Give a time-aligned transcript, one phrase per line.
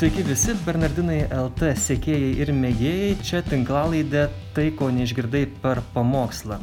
[0.00, 4.22] Sveiki visi Bernardinai LT sekėjai ir mėgėjai, čia tinklalaidė
[4.56, 6.56] Tai, ko neišgirdai per pamokslą.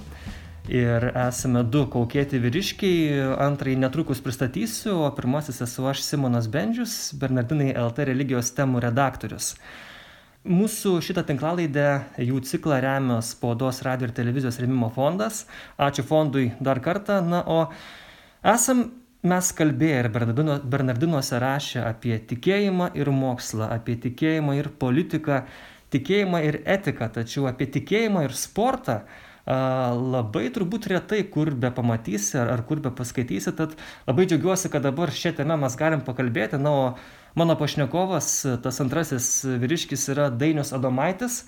[0.74, 7.76] Ir esame du kaukėti vyriškiai, antrąjį netrukus pristatysiu, o pirmasis esu aš Simonas Bendžius, Bernardinai
[7.78, 9.54] LT religijos temų redaktorius.
[10.42, 15.46] Mūsų šitą tinklalaidę, jų ciklą remia spaudos radio ir televizijos remimo fondas.
[15.78, 17.22] Ačiū fondui dar kartą.
[17.22, 17.68] Na, o
[18.42, 18.88] esam
[19.28, 25.44] mes kalbėję ir Bernardino, Bernardinuose rašę apie tikėjimą ir mokslą, apie tikėjimą ir politiką,
[25.94, 29.02] tikėjimą ir etiką, tačiau apie tikėjimą ir sportą
[29.48, 33.78] labai turbūt retai, kur be pamatysi ar, ar kur be paskaitysi, tad
[34.08, 36.60] labai džiaugiuosi, kad dabar šią temą mes galim pakalbėti.
[36.60, 36.84] Na, o
[37.40, 41.46] mano pašnekovas, tas antrasis vyriškis yra Dainius Adomaitis.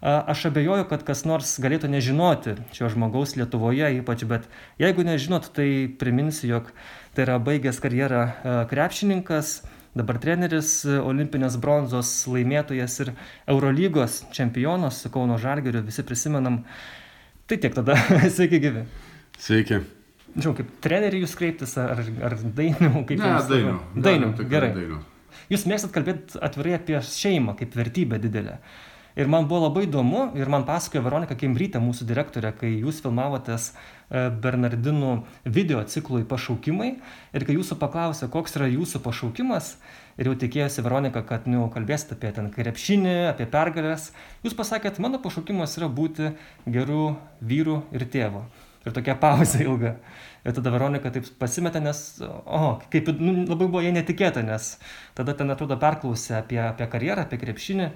[0.00, 4.46] Aš abejoju, kad kas nors galėtų nežinoti šio žmogaus Lietuvoje ypač, bet
[4.80, 6.70] jeigu nežinot, tai priminsiu, jog
[7.16, 8.22] tai yra baigęs karjerą
[8.70, 9.58] krepšininkas,
[9.98, 13.12] dabar treneris, olimpinės bronzos laimėtojas ir
[13.50, 16.62] Eurolygos čempionas su Kauno Žalgeriu, visi prisimenam
[17.50, 17.96] Tai tiek tada,
[18.36, 18.84] sveiki gyvi.
[19.42, 19.80] Sveiki.
[20.36, 23.48] Žinau, kaip treneriui jūs kreiptis, ar, ar dainių, kaip ne, jums.
[23.50, 23.72] Dainių.
[24.04, 24.68] Dainių, gerai.
[24.76, 24.98] Dainių.
[25.50, 28.60] Jūs mėgstat kalbėti atvirai apie šeimą kaip vertybę didelę.
[29.20, 33.74] Ir man buvo labai įdomu, ir man pasakojo Veronika Kembrytė, mūsų direktorė, kai jūs filmavotės
[34.10, 35.10] Bernardinų
[35.44, 36.94] video ciklui pašaukimai
[37.36, 39.74] ir kai jūsų paklausė, koks yra jūsų pašaukimas,
[40.16, 44.08] ir jau tikėjosi Veronika, kad nu, kalbėsite apie ten krepšinį, apie pergalės.
[44.46, 46.32] Jūs pasakėt, mano pašaukimas yra būti
[46.64, 47.04] gerų
[47.44, 48.46] vyrų ir tėvo.
[48.88, 49.98] Ir tokia pauzė ilga.
[50.48, 54.72] Ir tada Veronika taip pasimetė, nes, o, kaip nu, labai buvo jai netikėta, nes
[55.18, 57.90] tada ten atrodo perklausė apie, apie karjerą, apie krepšinį.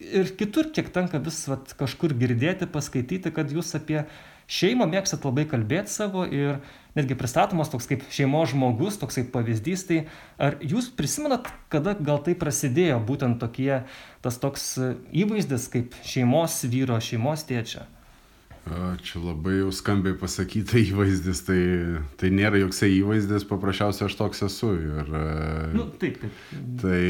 [0.00, 4.06] Ir kitur kiek tenka vis vat, kažkur girdėti, paskaityti, kad jūs apie
[4.50, 6.58] šeimą mėgstat labai kalbėti savo ir
[6.96, 9.84] netgi pristatomas toks kaip šeimos žmogus, toks kaip pavyzdys.
[9.90, 10.00] Tai
[10.40, 13.82] ar jūs prisimenat, kada gal tai prasidėjo būtent tokie,
[14.24, 14.72] tas toks
[15.12, 17.84] įvaizdis kaip šeimos vyro, šeimos tėčio?
[19.04, 21.60] Čia labai jau skambiai pasakyta įvaizdis, tai,
[22.20, 24.74] tai nėra joksai įvaizdis, paprasčiausiai aš toks esu.
[24.80, 25.14] Ir,
[25.76, 26.44] nu, taip, taip.
[26.82, 27.00] Tai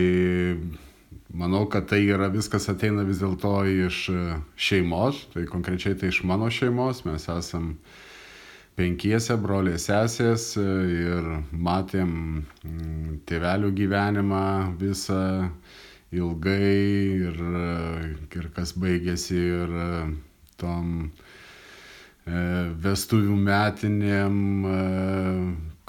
[1.32, 4.04] manau, kad tai yra viskas ateina vis dėlto iš
[4.58, 7.74] šeimos, tai konkrečiai tai iš mano šeimos, mes esam
[8.78, 12.12] penkiese broliai sesės ir matėm
[13.28, 14.44] tėvelių gyvenimą
[14.80, 15.22] visą
[16.10, 16.76] ilgai
[17.28, 17.42] ir,
[18.34, 19.76] ir kas baigėsi ir
[20.60, 21.10] tom
[22.84, 24.41] vestuvių metinėm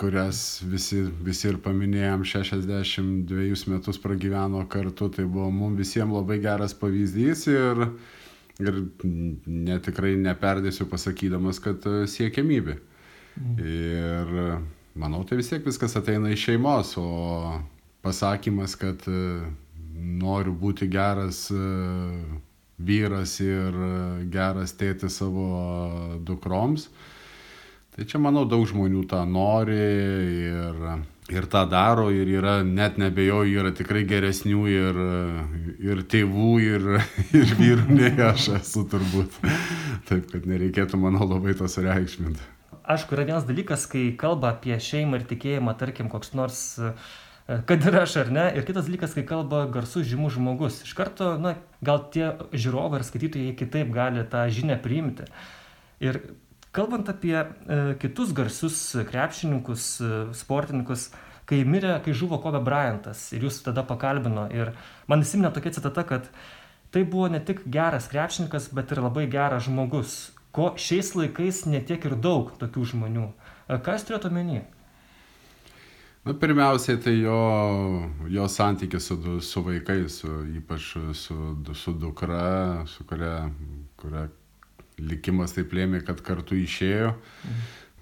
[0.02, 6.74] kurias visi, visi ir paminėjom, 62 metus pragyveno kartu, tai buvo mums visiems labai geras
[6.78, 7.84] pavyzdys ir,
[8.64, 8.80] ir
[9.46, 12.80] netikrai neperdėsiu pasakydamas, kad siekiamybė.
[13.38, 13.60] Mm.
[13.62, 14.34] Ir
[15.00, 17.62] manau, tai vis tiek viskas ateina iš šeimos, o
[18.02, 19.06] pasakymas, kad
[20.02, 21.46] noriu būti geras
[22.82, 23.78] vyras ir
[24.34, 26.90] geras tėtis savo dukroms,
[27.92, 30.78] Tai čia, manau, daug žmonių tą nori ir,
[31.34, 35.00] ir tą daro ir yra, net nebejoju, yra tikrai geresnių ir,
[35.84, 36.86] ir tėvų, ir,
[37.42, 39.36] ir vyrų, nei aš esu turbūt.
[40.08, 42.48] Taip, kad nereikėtų, manau, labai to sureikšminti.
[42.92, 46.62] Aišku, yra vienas dalykas, kai kalba apie šeimą ir tikėjimą, tarkim, koks nors
[47.68, 50.80] kad ir aš ar ne, ir kitas dalykas, kai kalba garsus žymus žmogus.
[50.86, 55.28] Iš karto, na, gal tie žiūrovai ir skaitytojai kitaip gali tą žinią priimti.
[56.02, 56.22] Ir
[56.72, 57.46] Kalbant apie e,
[58.00, 58.78] kitus garsius
[59.10, 60.10] krepšininkus, e,
[60.40, 61.10] sportininkus,
[61.50, 64.72] kai mirė, kai žuvo Kobe Bryantas ir jūs tada pakalbino ir
[65.12, 66.30] man įsiminė tokia citata, kad
[66.96, 70.16] tai buvo ne tik geras krepšininkas, bet ir labai geras žmogus,
[70.56, 73.28] ko šiais laikais netiek ir daug tokių žmonių.
[73.68, 74.64] E, ką jūs turėtumėte omeny?
[76.24, 77.38] Na, pirmiausiai, tai jo,
[78.32, 83.50] jo santykis su, su vaikais, su, ypač su, su dukra, su kuria,
[84.00, 84.30] kuria
[85.10, 87.14] likimas taip lėmė, kad kartu išėjo.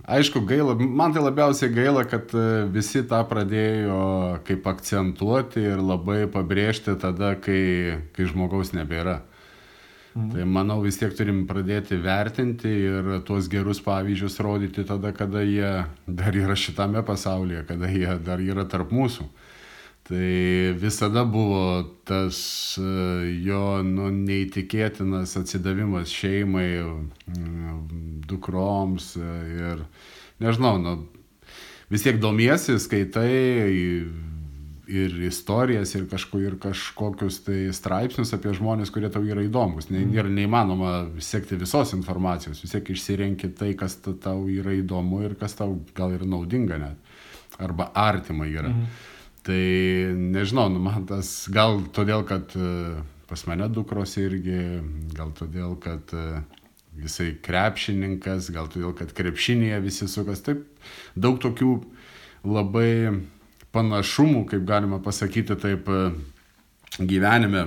[0.10, 4.00] Aišku, gaila, man tai labiausiai gaila, kad e, visi tą pradėjo
[4.48, 9.20] kaip akcentuoti ir labai pabrėžti tada, kai, kai žmogaus nebėra.
[10.16, 10.32] Mhm.
[10.34, 15.76] Tai manau vis tiek turim pradėti vertinti ir tuos gerus pavyzdžius rodyti tada, kada jie
[16.08, 19.28] dar yra šitame pasaulyje, kada jie dar yra tarp mūsų.
[19.30, 19.49] Mhm.
[20.10, 22.40] Tai visada buvo tas
[22.82, 22.84] e,
[23.46, 26.70] jo nu, neįtikėtinas atsidavimas šeimai,
[27.30, 27.76] mm,
[28.26, 29.28] dukroms e,
[29.60, 29.84] ir
[30.42, 30.96] nežinau, nu,
[31.94, 33.36] vis tiek domiesi, skaitai
[34.90, 39.92] ir istorijas, ir, kažko, ir kažkokius tai straipsnius apie žmonės, kurie tau yra įdomus.
[39.94, 45.38] Ne, nėra neįmanoma sekti visos informacijos, vis tiek išsirenki tai, kas tau yra įdomu ir
[45.38, 47.16] kas tau gal ir naudinga net,
[47.62, 48.74] arba artima yra.
[48.74, 49.09] Mhm.
[49.44, 49.64] Tai
[50.20, 53.00] nežinau, nu, man tas gal todėl, kad e,
[53.30, 54.60] pas mane dukros irgi,
[55.16, 56.42] gal todėl, kad e,
[57.00, 60.44] jisai krepšininkas, gal todėl, kad krepšinėje visi sukas.
[60.44, 60.66] Taip,
[61.16, 61.72] daug tokių
[62.50, 62.92] labai
[63.76, 66.02] panašumų, kaip galima pasakyti, taip e,
[67.00, 67.64] gyvenime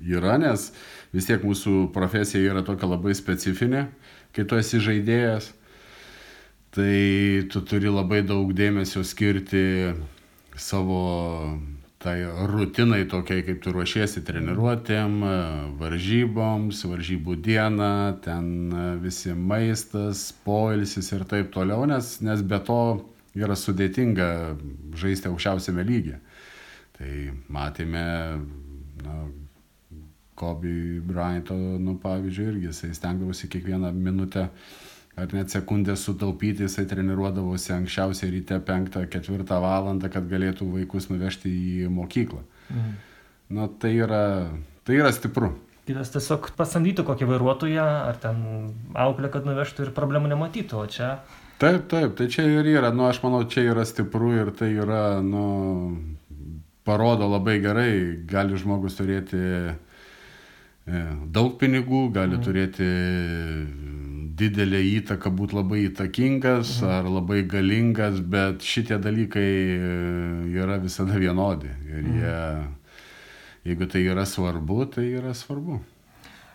[0.00, 0.70] yra, nes
[1.12, 3.88] vis tiek mūsų profesija yra tokia labai specifinė,
[4.32, 5.50] kai tu esi žaidėjas,
[6.72, 9.92] tai tu turi labai daug dėmesio skirti
[10.56, 11.58] savo
[12.00, 15.18] tai rutinai tokiai, kaip tu ruošiesi treniruotėm,
[15.80, 17.90] varžyboms, varžybų dieną,
[18.24, 18.46] ten
[19.02, 22.80] visi maistas, poilsis ir taip toliau, nes, nes be to
[23.36, 24.30] yra sudėtinga
[24.96, 26.16] žaisti aukščiausiame lygyje.
[26.96, 27.12] Tai
[27.52, 28.06] matėme,
[29.04, 29.20] na,
[30.40, 30.72] Kobe
[31.04, 31.54] Bryanto,
[31.84, 34.48] nu, pavyzdžiui, irgi jisai stengdavosi kiekvieną minutę
[35.20, 41.90] ar net sekundę sutaupyti, jisai treniruodavosi anksčiausiai ryte 5-4 valandą, kad galėtų vaikus nuvežti į
[41.92, 42.44] mokyklą.
[42.70, 42.94] Mhm.
[43.50, 44.22] Nu, tai yra,
[44.86, 45.50] tai yra stipru.
[45.88, 48.42] Kitas tiesiog pasamdytų kokį vairuotoją ar ten
[48.94, 51.16] auklę, kad nuvežtų ir problemų nematytų, o čia...
[51.60, 55.18] Taip, taip, tai čia ir yra, nu, aš manau, čia yra stipru ir tai yra,
[55.20, 55.42] nu,
[56.86, 57.92] parodo labai gerai,
[58.30, 62.44] gali žmogus turėti e, daug pinigų, gali mm.
[62.46, 62.88] turėti
[64.40, 66.96] didelę įtaką, būti labai įtakingas mhm.
[66.96, 69.94] ar labai galingas, bet šitie dalykai e,
[70.56, 71.70] yra visada vienodi.
[71.88, 72.18] Ir mhm.
[72.18, 75.78] jie, jeigu tai yra svarbu, tai yra svarbu.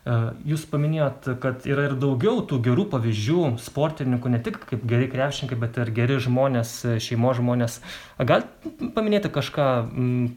[0.05, 0.17] E,
[0.51, 5.61] jūs paminėjot, kad yra ir daugiau tų gerų pavyzdžių sportininkų, ne tik kaip geri krepšininkai,
[5.63, 7.79] bet ir geri žmonės, šeimo žmonės.
[8.21, 8.45] Gal
[8.97, 9.71] paminėti kažką,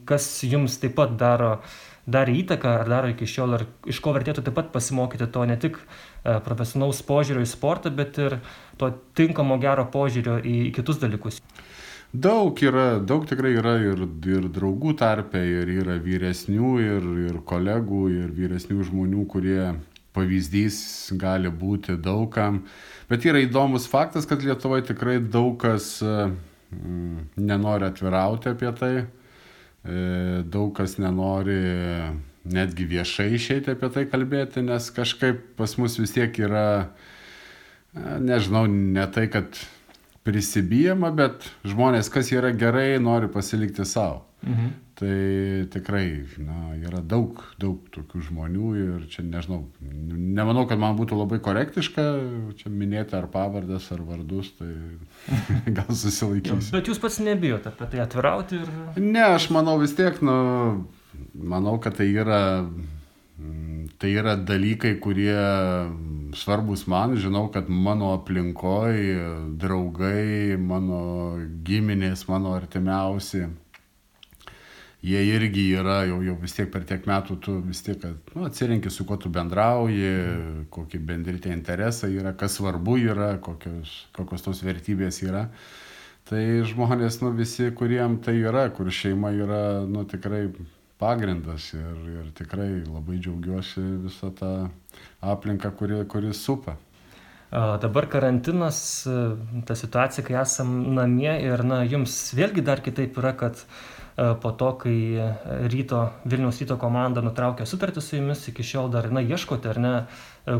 [0.08, 1.76] kas jums taip pat daro uh,
[2.08, 5.58] darė įtaką ar daro iki šiol, ar iš ko vertėtų taip pat pasimokyti to ne
[5.60, 5.84] tik e,
[6.22, 8.38] profesionalaus požiūrio į sportą, bet ir
[8.80, 11.40] to tinkamo gero požiūrio į kitus dalykus.
[12.08, 18.02] Daug yra, daug tikrai yra ir, ir draugų tarpe, ir yra vyresnių, ir, ir kolegų,
[18.14, 19.60] ir vyresnių žmonių, kurie
[20.16, 20.78] pavyzdys
[21.20, 22.62] gali būti daugam.
[23.12, 28.94] Bet yra įdomus faktas, kad Lietuvoje tikrai daug kas mm, nenori atvirauti apie tai
[29.88, 31.58] E, daug kas nenori
[32.44, 36.68] netgi viešai išeiti apie tai kalbėti, nes kažkaip pas mus vis tiek yra,
[37.94, 39.58] e, nežinau, ne tai, kad
[40.28, 44.24] prisibijama, bet žmonės, kas yra gerai, nori pasilikti savo.
[44.46, 44.76] Mhm.
[44.98, 51.14] Tai tikrai na, yra daug, daug tokių žmonių ir čia nežinau, nemanau, kad man būtų
[51.20, 52.06] labai korektiška
[52.58, 54.72] čia minėti ar pavardės, ar vardus, tai
[55.78, 56.74] gal susilaikysiu.
[56.74, 58.72] Bet jūs pats nebijote apie tai atvirauti ir...
[58.98, 60.34] Ne, aš manau vis tiek, nu,
[61.34, 62.40] manau, kad tai yra,
[63.98, 65.38] tai yra dalykai, kurie
[66.36, 71.00] svarbus man, žinau, kad mano aplinkoje draugai, mano
[71.64, 73.46] giminės, mano artimiausi
[75.02, 78.02] jie irgi yra, jau, jau vis tiek per tiek metų tu vis tiek
[78.34, 80.10] nu, atsirinki, su kuo tu bendrauji,
[80.74, 85.48] kokie bendri tie interesai yra, kas svarbu yra, kokios, kokios tos vertybės yra.
[86.28, 90.48] Tai žmonės, nu visi, kuriem tai yra, kur šeima yra, nu tikrai
[90.98, 94.52] pagrindas ir, ir tikrai labai džiaugiuosi visą tą
[95.22, 96.76] aplinką, kuri, kuri supa.
[97.50, 98.78] Dabar karantinas,
[99.64, 103.62] ta situacija, kai esam namie ir, na, jums vėlgi dar kitaip yra, kad
[104.42, 104.96] po to, kai
[105.72, 109.94] ryto, Vilniaus ryto komanda nutraukė sutartį su jumis, iki šiol dar, na, ieškote, ar ne,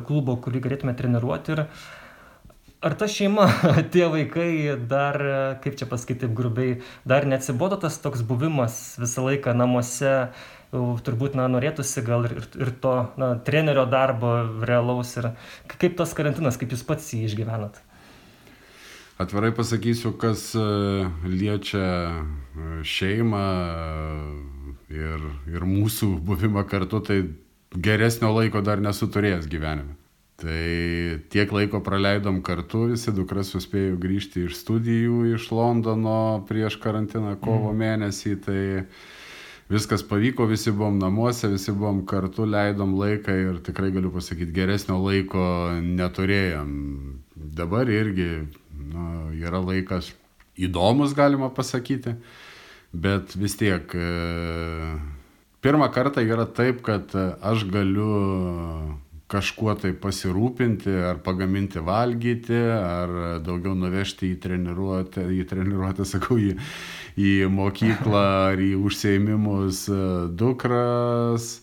[0.08, 1.58] klubo, kurį galėtume treniruoti.
[1.58, 1.66] Ir
[2.80, 3.48] ar ta šeima,
[3.94, 5.18] tie vaikai dar,
[5.64, 10.30] kaip čia pasakyti, grubiai, dar neatsibodo tas toks buvimas visą laiką namuose,
[10.70, 14.34] turbūt, na, norėtųsi gal ir, ir to, na, trenerio darbo
[14.68, 15.32] realaus ir
[15.78, 17.80] kaip tas karantinas, kaip jūs pats jį išgyvenat?
[19.18, 20.60] Atvarai pasakysiu, kas e,
[21.26, 24.28] liečia e, šeimą e,
[24.94, 27.16] ir, ir mūsų buvimą kartu, tai
[27.74, 29.97] geresnio laiko dar nesu turėjęs gyvenime.
[30.38, 37.32] Tai tiek laiko praleidom kartu, visi dukra suspėjo grįžti iš studijų iš Londono prieš karantiną
[37.42, 37.80] kovo mhm.
[37.80, 38.60] mėnesį, tai
[39.66, 45.00] viskas pavyko, visi buvom namuose, visi buvom kartu, leidom laiką ir tikrai galiu pasakyti, geresnio
[45.02, 45.42] laiko
[45.82, 46.70] neturėjom.
[47.58, 48.30] Dabar irgi
[48.78, 50.12] nu, yra laikas
[50.54, 52.14] įdomus, galima pasakyti,
[52.94, 54.06] bet vis tiek e,
[55.66, 57.10] pirmą kartą yra taip, kad
[57.42, 58.14] aš galiu
[59.28, 66.54] kažkuo tai pasirūpinti, ar pagaminti valgyti, ar daugiau nuvežti į treniruotę, į treniruotę, sakau, į,
[67.16, 71.58] į mokyklą, ar į užsiemimus e, dukras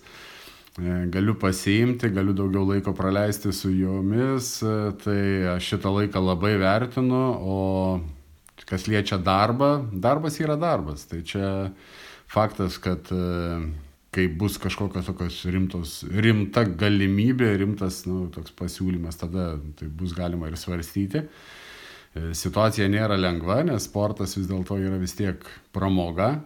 [0.76, 5.22] E, galiu pasiimti, galiu daugiau laiko praleisti su jomis, e, tai
[5.54, 7.60] aš šitą laiką labai vertinu, o
[8.68, 9.70] kas liečia darbą,
[10.04, 11.06] darbas yra darbas.
[11.08, 11.72] Tai čia
[12.28, 13.08] faktas, kad
[14.16, 20.48] kai bus kažkokios tokios rimtos, rimta galimybė, rimtas nu, toks pasiūlymas, tada tai bus galima
[20.50, 21.26] ir svarstyti.
[22.16, 25.44] E, situacija nėra lengva, nes sportas vis dėlto yra vis tiek
[25.76, 26.38] pramoga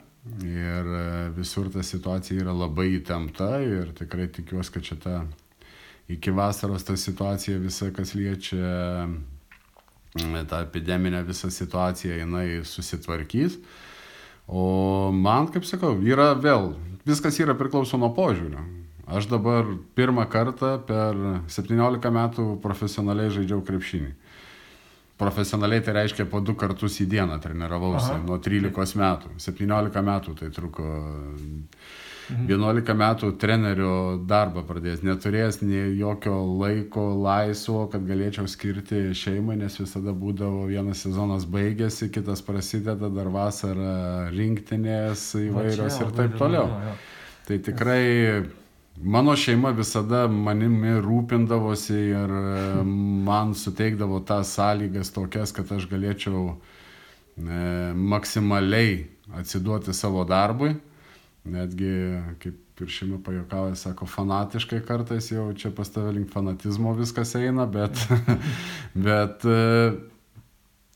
[0.42, 1.04] ir e,
[1.38, 5.20] visur ta situacija yra labai įtempta ir tikrai tikiuosi, kad šita
[6.10, 9.06] iki vasaros ta situacija visa, kas liečia
[10.50, 13.60] tą epideminę visą situaciją, jinai susitvarkys.
[14.50, 16.74] O man, kaip sakau, yra vėl,
[17.06, 18.64] viskas yra priklauso nuo požiūrio.
[19.10, 19.66] Aš dabar
[19.98, 21.18] pirmą kartą per
[21.50, 24.12] 17 metų profesionaliai žaidžiau krepšinį.
[25.20, 28.22] Profesionaliai tai reiškia po du kartus į dieną treniravausi Aha.
[28.26, 29.34] nuo 13 metų.
[29.42, 30.86] 17 metų tai truko
[32.30, 33.00] 11 mhm.
[33.00, 33.94] metų trenerio
[34.30, 41.02] darbą pradėjęs, neturėjęs nei jokio laiko laisvo, kad galėčiau skirti šeimai, nes visada būdavo vienas
[41.06, 46.68] sezonas baigėsi, kitas prasideda, dar vasarą rinktinės įvairios ir taip toliau.
[47.48, 48.04] Tai tikrai
[49.02, 52.36] mano šeima visada manimi rūpindavosi ir
[53.26, 56.54] man suteikdavo tas sąlygas tokias, kad aš galėčiau e,
[57.96, 59.02] maksimaliai
[59.40, 60.76] atsiduoti savo darbui
[61.48, 61.92] netgi
[62.44, 67.66] kaip ir šeima pajokauja, sako, fanatiškai kartais jau čia pas tave link fanatizmo viskas eina,
[67.68, 68.00] bet,
[69.08, 69.44] bet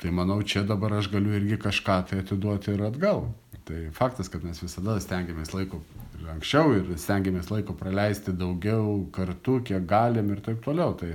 [0.03, 3.25] tai manau, čia dabar aš galiu irgi kažką tai atiduoti ir atgal.
[3.63, 5.79] Tai faktas, kad mes visada stengiamės laiko
[6.19, 10.95] ir anksčiau ir stengiamės laiko praleisti daugiau kartu, kiek galim ir taip toliau.
[10.99, 11.13] Tai,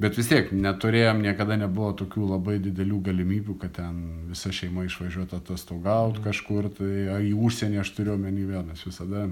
[0.00, 5.38] Bet vis tiek neturėjom, niekada nebuvo tokių labai didelių galimybių, kad ten visa šeima išvažiuotų
[5.38, 6.26] atostogauti mhm.
[6.26, 9.28] kažkur, tai į užsienį aš turiu omeny vėl, nes visada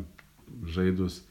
[0.67, 1.23] žaidus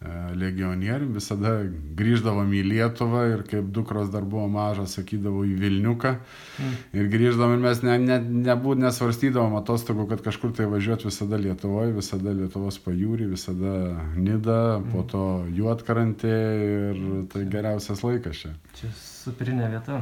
[0.00, 1.58] legionierium, visada
[1.98, 6.78] grįždavom į Lietuvą ir kaip dukros dar buvo mažas, sakydavau į Vilniuką mm.
[6.96, 8.16] ir grįždavom ir mes ne, ne,
[8.48, 13.74] nebūt nesvarstydavom atostogų, kad kažkur tai važiuoti visada Lietuvoje, visada Lietuvos pajūrį, visada
[14.16, 14.88] Nida, mm.
[14.94, 15.26] po to
[15.58, 16.38] Juotkrantė
[16.70, 18.56] ir tai geriausias laikas čia.
[18.80, 20.00] Čia superinė vieta.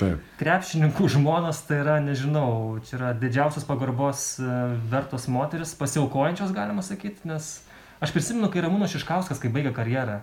[0.00, 0.22] Taip.
[0.40, 4.54] Krepšininkų žmonos tai yra, nežinau, čia yra didžiausios pagarbos e,
[4.90, 7.58] vertos moteris, pasiaukojančios, galima sakyti, nes
[8.02, 10.20] aš prisimenu, kai Ramūnas Šiškauskas, kai baigė karjerą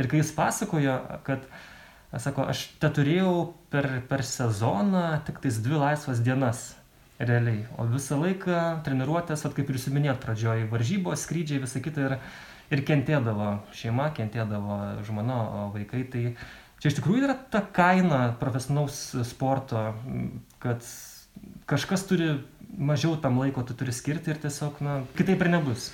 [0.00, 0.96] ir kai jis pasakojo,
[1.26, 1.46] kad,
[2.16, 3.32] sako, aš te turėjau
[3.72, 6.70] per, per sezoną tik tais dvi laisvas dienas
[7.20, 12.06] realiai, o visą laiką treniruotės, at, kaip ir jūs minėjot pradžioje, varžybos, skrydžiai, visa kita
[12.06, 12.16] ir,
[12.72, 15.42] ir kentėdavo šeima, kentėdavo žmona,
[15.76, 16.24] vaikai tai
[16.80, 18.96] Čia iš tikrųjų yra ta kaina profesionalaus
[19.28, 19.90] sporto,
[20.64, 20.86] kad
[21.68, 22.30] kažkas turi
[22.72, 25.90] mažiau tam laiko, tu turi skirti ir tiesiog, na, kitaip ir nebus.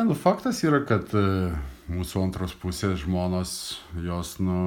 [0.00, 1.52] Ne, nu, faktas yra, kad e,
[1.92, 3.50] mūsų antros pusės žmonos,
[4.00, 4.60] jos, nu,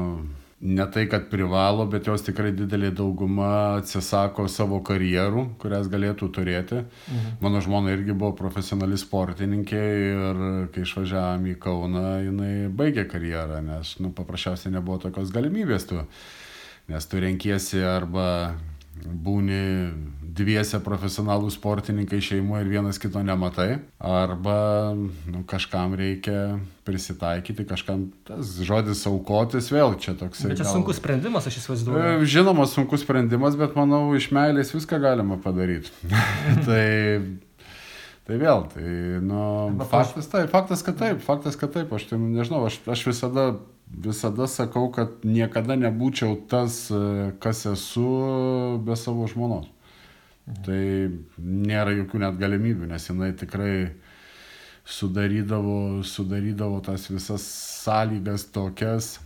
[0.62, 6.84] ne tai, kad privalo, bet jos tikrai didelė dauguma atsisako savo karjerų, kurias galėtų turėti.
[6.84, 7.32] Mhm.
[7.42, 10.44] Mano žmona irgi buvo profesionali sportininkė ir
[10.76, 15.90] kai išvažiavam į Kauną, jinai baigė karjerą, nes nu, paprasčiausiai nebuvo tokios galimybės.
[15.90, 16.06] Tu,
[16.94, 18.28] nes tu renkiesi arba
[19.04, 19.64] būni
[20.34, 24.58] dviese profesionalų sportininkai šeimoje ir vienas kito nematai, arba
[24.96, 26.58] nu, kažkam reikia
[26.88, 30.42] prisitaikyti, kažkam tas žodis aukotis vėl čia toks.
[30.48, 30.74] Bet čia gal...
[30.80, 32.04] sunkus sprendimas, aš įsivaizduoju.
[32.24, 35.94] E, žinoma, sunkus sprendimas, bet manau, iš meilės viską galima padaryti.
[36.68, 36.84] tai
[38.24, 38.84] Tai vėl, tai,
[39.20, 39.40] nu,
[39.92, 43.50] faktas, tai, faktas, kad taip, faktas, kad taip, aš tai, nežinau, aš, aš visada
[43.94, 49.70] visada sakau, kad niekada nebūčiau tas, e, kas esu be savo žmonos.
[50.48, 50.64] Mhm.
[50.66, 50.82] Tai
[51.40, 53.76] nėra jokių net galimybių, nes jinai tikrai
[54.84, 57.46] sudarydavo, sudarydavo tas visas
[57.86, 59.20] sąlygas tokias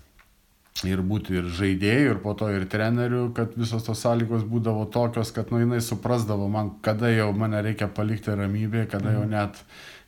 [0.85, 5.31] ir būti ir žaidėjų, ir po to ir trenerių, kad visos tos sąlygos būdavo tokios,
[5.33, 9.31] kad nu, jinai suprasdavo man, kada jau mane reikia palikti ramybėje, kada jau mhm.
[9.33, 9.63] net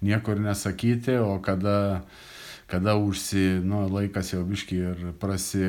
[0.05, 2.27] niekur nesakyti, o kada uh,
[2.69, 5.63] kada užsi, nu, laikas jau biški ir prasi,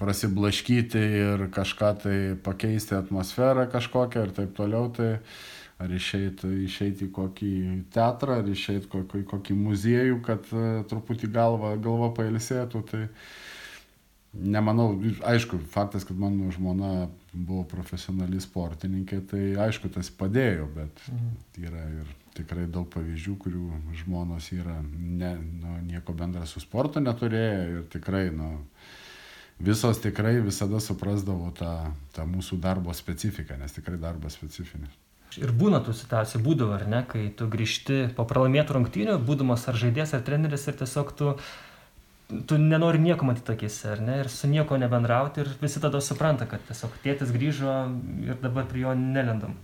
[0.00, 5.18] prasiblaškyti ir kažką tai pakeisti atmosferą kažkokią ir taip toliau, tai
[5.82, 7.54] ar išeiti, išeiti į kokį
[7.94, 13.02] teatrą, ar išeiti kokį, kokį muziejų, kad uh, truputį galva, galva pailsėtų, tai
[14.34, 14.94] nemanau,
[15.26, 21.34] aišku, faktas, kad mano žmona buvo profesionali sportininkė, tai aišku, tas padėjo, bet mhm.
[21.68, 23.64] yra ir tikrai daug pavyzdžių, kurių
[24.02, 28.50] žmonos yra ne, nu, nieko bendra su sportu neturėję ir tikrai, nu,
[29.62, 31.74] visos tikrai visada suprasdavo tą,
[32.16, 35.00] tą mūsų darbo specifiką, nes tikrai darbas specifinis.
[35.40, 39.78] Ir būna tų situacijų, būdavo, ar ne, kai tu grįžti po pralaimėtų rungtynių, būdamas ar
[39.80, 41.36] žaidėjas, ar treneris ir tiesiog tu
[42.48, 46.46] tu nenori nieko matyti akise, ar ne, ir su nieko nebendrauti, ir visi tada supranta,
[46.48, 47.74] kad tiesiog tėtis grįžo
[48.24, 49.58] ir dabar prie jo nelendam.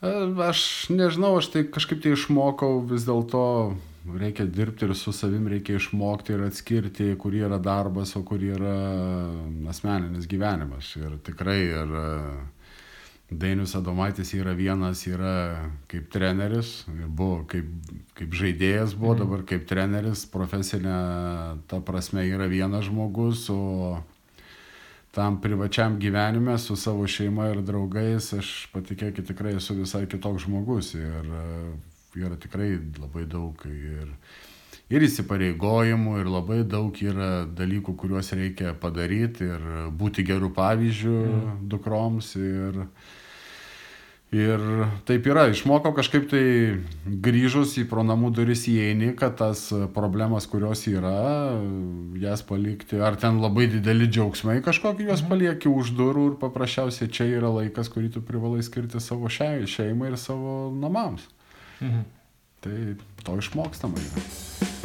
[0.00, 3.40] Aš nežinau, aš tai kažkaip tai išmokau vis dėlto,
[4.20, 8.76] reikia dirbti ir su savim reikia išmokti ir atskirti, kur yra darbas, o kur yra
[9.72, 10.92] asmeninis gyvenimas.
[11.00, 11.96] Ir tikrai ir
[13.28, 17.66] Dainius Adomaitis yra vienas, yra kaip treneris, buvo kaip,
[18.16, 19.24] kaip žaidėjas, buvo mm.
[19.24, 20.94] dabar kaip treneris, profesinė,
[21.66, 23.98] ta prasme yra vienas žmogus, o
[25.14, 30.94] tam privačiam gyvenime su savo šeima ir draugais aš patikėkit tikrai esu visai kitoks žmogus
[30.98, 31.32] ir
[32.18, 34.12] yra tikrai labai daug ir
[34.88, 39.64] ir įsipareigojimų ir labai daug yra dalykų kuriuos reikia padaryt ir
[40.00, 41.56] būti geru pavyzdžiu mm.
[41.72, 42.84] dukroms ir
[44.28, 44.60] Ir
[45.08, 46.42] taip yra, išmokau kažkaip tai
[47.24, 49.62] grįžus į pro namų duris įeini, kad tas
[49.94, 51.56] problemas, kurios yra,
[52.20, 55.32] jas palikti, ar ten labai dideli džiaugsmai kažkokį juos mhm.
[55.32, 60.20] palieki už durų ir paprasčiausiai čia yra laikas, kurį tu privalai skirti savo šeimai ir
[60.20, 61.24] savo namams.
[61.80, 62.04] Mhm.
[62.60, 62.76] Tai
[63.24, 64.76] to išmokstama yra.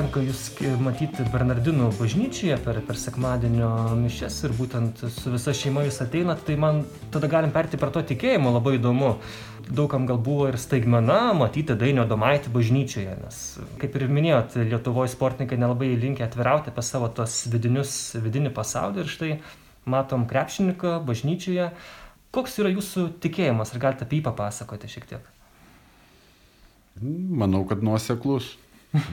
[0.00, 0.40] Tenka jūs
[0.80, 3.68] matyti Bernardinų bažnyčioje per, per sekmadienio
[4.00, 8.00] mišes ir būtent su visa šeima jūs ateinat, tai man tada galim perti per to
[8.08, 9.10] tikėjimo labai įdomu.
[9.68, 13.42] Daugam gal buvo ir staigmena matyti Dainio Domaitį bažnyčioje, nes,
[13.82, 17.92] kaip ir minėjot, Lietuvoje sportininkai nelabai linkia atvirauti apie savo tos vidinius,
[18.24, 19.30] vidinį pasaulį ir štai
[19.90, 21.68] matom krepšininką bažnyčioje.
[22.32, 25.30] Koks yra jūsų tikėjimas, ar galite apie jį papasakoti šiek tiek?
[27.04, 28.54] Manau, kad nuoseklus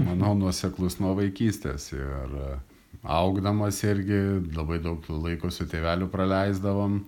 [0.08, 1.92] manau, nuoseklus nuo vaikystės.
[1.96, 2.50] Ir e,
[3.18, 4.20] augdamas irgi
[4.56, 7.02] labai daug laiko su tėveliu praleisdavom.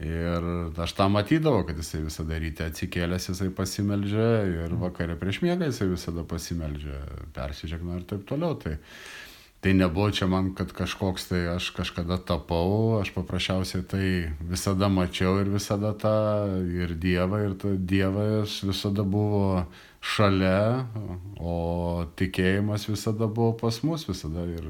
[0.00, 0.46] Ir
[0.80, 5.90] aš tą matydavau, kad jisai visada ryte atsikėlęs, jisai pasimeldžia ir vakare prieš miegą jisai
[5.90, 7.02] visada pasimeldžia,
[7.36, 8.56] persižegna ir taip toliau.
[8.62, 8.78] Tai,
[9.60, 14.06] tai nebuvo čia man, kad kažkoks tai aš kažkada tapau, aš paprasčiausiai tai
[14.40, 16.16] visada mačiau ir visada tą
[16.64, 19.66] ir Dievą, ir tą Dievas visada buvo
[20.00, 20.86] šalia,
[21.36, 24.64] o tikėjimas visada buvo pas mus, visada ir,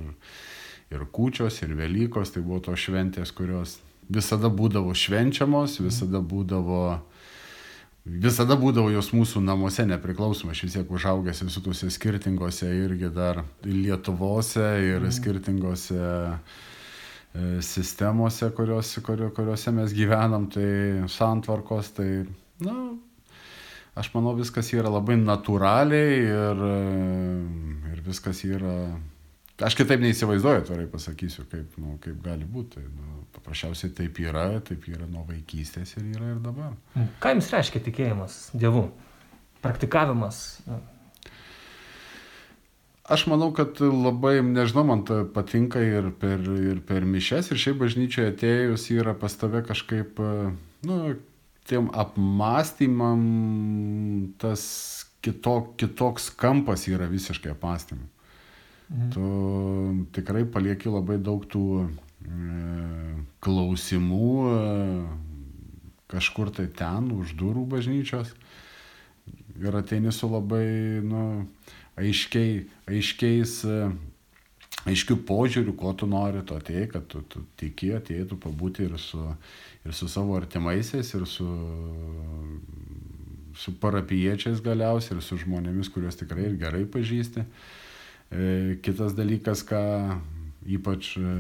[0.91, 3.79] ir kūčios, ir Velykos, tai buvo tos šventės, kurios
[4.11, 6.99] visada būdavo švenčiamos, visada būdavo,
[8.05, 13.45] visada būdavo jos mūsų namuose nepriklausomai, aš vis tiek užaugęs esu tuose skirtingose irgi dar
[13.65, 15.13] Lietuvose ir mm.
[15.19, 22.11] skirtingose e, sistemose, kurios, kuriuose mes gyvenam, tai santvarkos, tai,
[22.65, 22.77] na,
[24.01, 26.67] aš manau, viskas yra labai natūraliai ir,
[27.93, 28.77] ir viskas yra...
[29.61, 32.79] Aš kitaip neįsivaizduoju, tvarai pasakysiu, kaip, nu, kaip gali būti.
[32.81, 36.75] Tai, nu, paprasčiausiai taip yra, taip yra nuo vaikystės ir yra ir dabar.
[37.23, 38.89] Ką jums reiškia tikėjimas Dievu?
[39.61, 40.61] Praktikavimas?
[43.11, 47.81] Aš manau, kad labai, nežinau, man tai patinka ir per, ir per mišes, ir šiaip
[47.83, 50.21] bažnyčioje atėjus yra pas tave kažkaip,
[50.87, 50.99] nu,
[51.67, 53.25] tiem apmąstymam
[54.39, 54.63] tas
[55.27, 58.07] kitok, kitoks kampas yra visiškai apmąstymų.
[58.91, 59.11] Mhm.
[59.15, 59.25] Tu
[60.17, 61.65] tikrai palieki labai daug tų
[63.41, 64.35] klausimų
[66.11, 68.35] kažkur tai ten, už durų bažnyčios.
[69.61, 71.25] Ir ateini su labai nu,
[72.01, 73.55] aiškiai, aiškiais,
[74.89, 79.21] aiškių požiūrių, ko tu nori, to atėjai, kad tu, tu tiki, atėjai pabūti ir su,
[79.85, 81.47] ir su savo artimaisiais, ir su,
[83.61, 87.45] su parapiečiais galiausiai, ir su žmonėmis, kuriuos tikrai ir gerai pažįsti.
[88.31, 88.51] E,
[88.83, 89.85] kitas dalykas, ką
[90.67, 91.37] ypač e,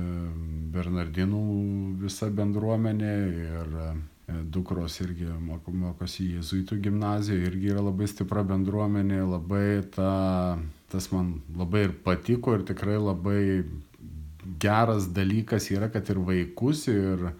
[0.74, 1.42] Bernardinų
[2.00, 3.90] visa bendruomenė ir e,
[4.54, 10.58] dukros irgi mokosi jėzuitų gimnazijoje, irgi yra labai stipra bendruomenė, labai ta,
[10.92, 13.42] tas man labai ir patiko ir tikrai labai
[14.60, 17.30] geras dalykas yra, kad ir vaikus, ir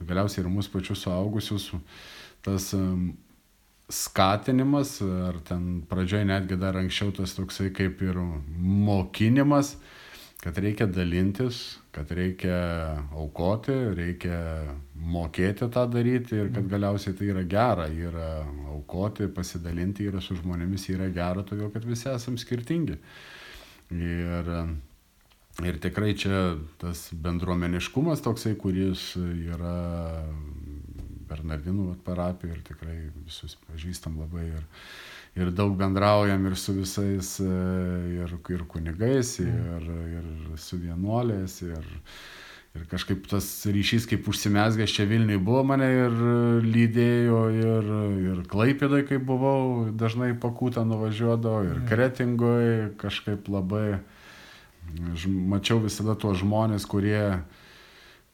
[0.00, 1.70] galiausiai ir mūsų pačius suaugusius
[2.44, 2.70] tas
[3.90, 8.18] skatinimas, ar ten pradžioj netgi dar anksčiau tas toksai kaip ir
[8.56, 9.74] mokinimas,
[10.40, 12.58] kad reikia dalintis, kad reikia
[13.12, 14.38] aukoti, reikia
[14.96, 18.30] mokėti tą daryti ir kad galiausiai tai yra gera, yra
[18.72, 22.96] aukoti, pasidalinti yra su žmonėmis yra gera, todėl kad visi esam skirtingi.
[23.90, 24.54] Ir
[25.60, 29.74] Ir tikrai čia tas bendruomeniškumas toksai, kuris yra
[31.28, 34.62] Bernardinų parapiją ir tikrai visus pažįstam labai ir,
[35.38, 37.48] ir daug bendraujam ir su visais, e,
[38.18, 39.88] ir, ir kunigais, ir,
[40.18, 41.86] ir su vienuolės, ir,
[42.74, 46.18] ir kažkaip tas ryšys, kaip užsimesgęs čia Vilniui buvo mane ir
[46.66, 47.94] lydėjo, ir,
[48.26, 54.00] ir Klaipėdai, kai buvau, dažnai pakūtą nuvažiuodavo, ir Kretingoje kažkaip labai,
[55.26, 57.40] mačiau visada tuos žmonės, kurie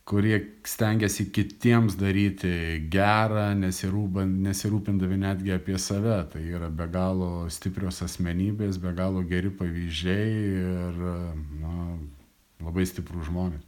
[0.06, 6.20] kurie stengiasi kitiems daryti gerą, nesirūpindami netgi apie save.
[6.30, 10.30] Tai yra be galo stiprios asmenybės, be galo geri pavyzdžiai
[10.62, 11.02] ir
[11.58, 11.74] na,
[12.62, 13.66] labai stiprų žmonės.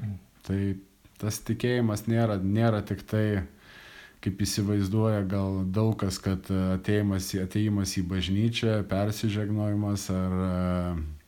[0.00, 0.16] Mm.
[0.48, 0.60] Tai
[1.20, 3.42] tas tikėjimas nėra, nėra tik tai,
[4.24, 10.36] kaip įsivaizduoja gal daug kas, kad ateimas, ateimas į bažnyčią, persižegnojimas ar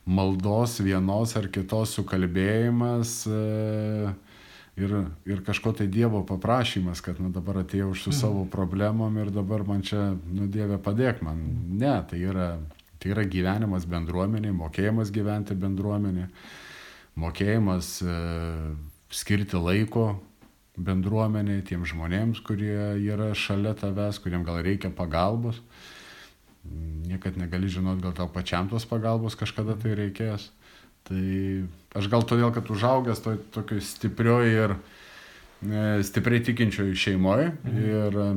[0.05, 3.13] maldos vienos ar kitos sukalbėjimas
[4.79, 4.95] ir,
[5.29, 8.17] ir kažko tai Dievo paprašymas, kad nu, dabar atėjau su mhm.
[8.19, 11.41] savo problemom ir dabar man čia, nu Dieve, padėk man.
[11.77, 12.49] Ne, tai yra,
[12.99, 16.27] tai yra gyvenimas bendruomenė, mokėjimas gyventi bendruomenė,
[17.19, 18.19] mokėjimas e,
[19.13, 20.07] skirti laiko
[20.73, 25.61] bendruomenė, tiem žmonėms, kurie yra šalia tavęs, kuriem gal reikia pagalbos
[27.07, 30.49] niekad negali žinot, gal tau pačiam tos pagalbos kažkada tai reikės.
[31.07, 31.23] Tai
[31.99, 37.81] aš gal todėl, kad užaugęs to tokioj stiprioj ir e, stipriai tikinčioj šeimoje mhm.
[37.89, 38.27] ir e,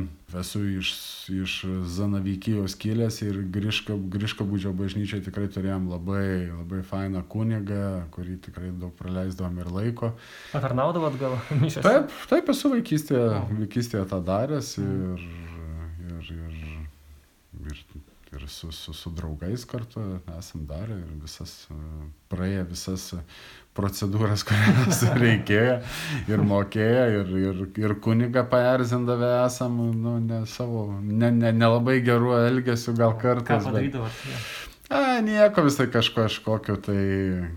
[0.41, 0.91] esu iš,
[1.31, 1.55] iš
[1.97, 8.95] Zanavykijos kilęs ir Griško būdžio bažnyčiai tikrai turėjom labai, labai fainą kunigą, kurį tikrai daug
[8.99, 10.13] praleisdavom ir laiko.
[10.51, 11.87] Patarnaudavot gal mišęs?
[11.87, 13.31] Taip, taip esu vaikystėje,
[13.63, 15.25] vaikystėje tą daręs ir,
[16.11, 16.77] ir, ir, ir
[17.67, 18.06] ir
[18.49, 20.03] su, su, su draugais kartu
[20.39, 21.55] esam darę ir visas,
[22.33, 23.07] praėję visas
[23.77, 25.79] procedūras, kurias reikėjo
[26.33, 31.99] ir mokėjo ir, ir, ir kuniga paerzindavę esam, nu, ne savo, nelabai ne, ne, ne
[32.11, 33.65] gerų elgesių gal kartais.
[33.65, 34.23] Ką padarydavot?
[34.25, 34.66] Bet...
[34.89, 37.03] A, nieko visai kažko, kažkokio tai,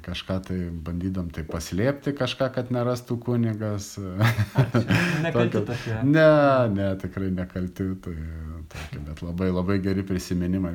[0.01, 3.91] kažką tai bandydom tai paslėpti, kažką, kad nerastų kunigas.
[5.25, 5.99] Nekalti tokie.
[6.09, 6.29] Ne,
[6.73, 8.15] ne, tikrai nekalti, tai,
[8.73, 10.73] tokie, bet labai, labai geri prisiminimai.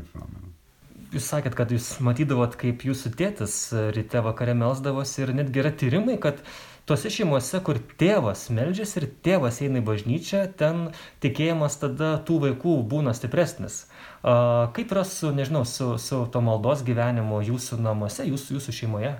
[1.14, 3.56] Jūs sakėt, kad jūs matydavot, kaip jūsų tėtis
[3.94, 6.38] ryte vakare melsdavosi ir netgi yra tyrimai, kad
[6.86, 10.88] tose šeimose, kur tėvas meldžiasi ir tėvas eina į bažnyčią, ten
[11.24, 13.84] tikėjimas tada tų vaikų būna stipresnis.
[14.24, 19.10] Kaip yra su, nežinau, su, su to maldos gyvenimu jūsų namuose, jūsų, jūsų šeimoje?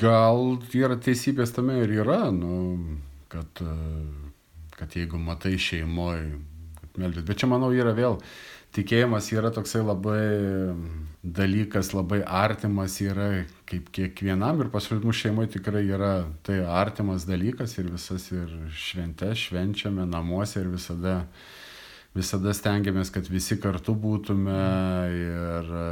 [0.00, 0.42] Gal
[0.74, 2.56] yra teisybės tame ir yra, nu,
[3.30, 3.62] kad,
[4.74, 6.32] kad jeigu matai šeimoje,
[6.80, 7.28] kad meldžiasi.
[7.30, 8.18] Bet čia, manau, yra vėl
[8.74, 10.26] tikėjimas yra toksai labai
[11.22, 13.30] dalykas, labai artimas yra
[13.70, 19.46] kaip kiekvienam ir pas mūsų šeimoje tikrai yra tai artimas dalykas ir visas ir šventes
[19.46, 21.50] švenčiame namuose ir visada uh,
[22.16, 24.56] visada stengiamės, kad visi kartu būtume
[25.16, 25.86] ir e,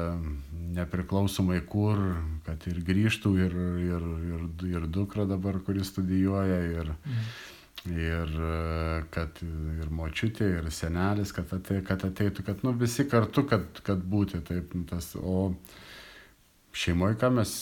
[0.76, 2.02] nepriklausomai kur,
[2.46, 3.56] kad ir grįžtų ir,
[3.86, 6.92] ir, ir, ir dukra dabar, kuris studijuoja, ir,
[7.88, 8.52] ir e,
[9.14, 14.04] kad ir močiutė, ir senelis, kad, atei, kad ateitų, kad nu, visi kartu, kad, kad
[14.04, 14.76] būti taip.
[14.76, 15.50] Nu, tas, o
[16.76, 17.56] šeimoje, ką mes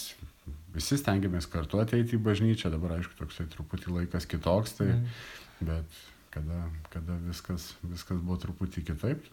[0.75, 5.69] visi stengiamės kartu ateiti į bažnyčią, dabar aišku, toksai truputį laikas kitoks, tai, mhm.
[5.71, 6.07] bet
[6.39, 6.59] kada,
[6.93, 9.25] kada viskas, viskas buvo truputį kitaip.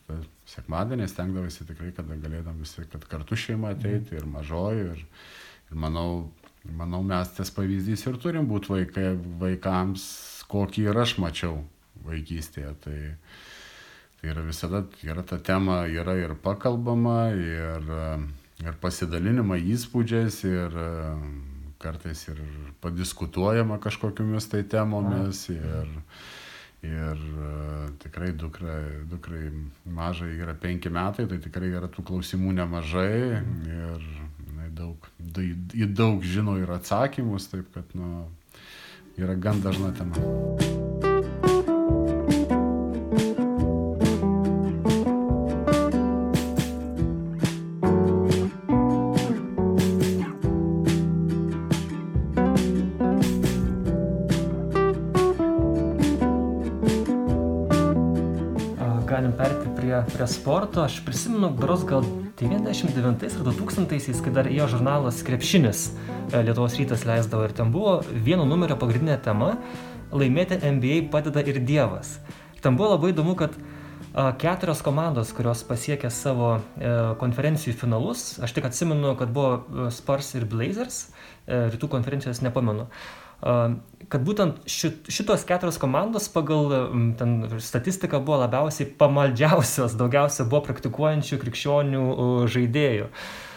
[0.49, 4.87] Sekmadienį stengdavosi tikrai, kada galėdam visi, kad kartu šeima ateiti ir mažoji.
[4.95, 5.03] Ir,
[5.69, 6.31] ir manau,
[6.65, 10.07] manau, mes tas pavyzdys ir turim būti vaikai, vaikams,
[10.49, 11.59] kokį ir aš mačiau
[12.05, 12.73] vaikystėje.
[12.85, 12.99] Tai,
[14.19, 17.91] tai yra visada, yra ta tema, yra ir pakalbama, ir,
[18.65, 20.79] ir pasidalinama įspūdžiais, ir
[21.85, 22.39] kartais ir
[22.81, 25.45] padiskutuojama kažkokiamis tai temomis.
[25.53, 25.91] Ir,
[26.85, 28.77] Ir uh, tikrai dukra,
[29.09, 29.49] dukrai
[29.85, 34.07] mažai yra penki metai, tai tikrai yra tų klausimų nemažai ir
[34.55, 38.27] na, daug, daug žino ir atsakymus, taip kad nu,
[39.17, 40.84] yra gan dažna tema.
[60.75, 62.03] Sporto, aš prisimenu, bros gal
[62.39, 65.85] 99 ar 2000-aisiais, kai dar ėjo žurnalas Krepšinis,
[66.33, 69.55] e, Lietuvos rytas leisdavo ir ten buvo vieno numerio pagrindinė tema-
[70.19, 72.19] laimėti NBA padeda ir Dievas.
[72.61, 73.55] Ten buvo labai įdomu, kad
[74.37, 80.35] keturios komandos, kurios pasiekė savo e, konferencijų finalus, aš tik atsimenu, kad buvo e, Spurs
[80.35, 81.13] ir Blazers,
[81.47, 82.89] rytų konferencijos nepamenu.
[83.45, 86.69] Kad būtent šit, šitos keturios komandos pagal
[87.19, 92.05] ten, statistiką buvo labiausiai pamaldžiausios, daugiausia buvo praktikuojančių krikščionių
[92.51, 93.09] žaidėjų.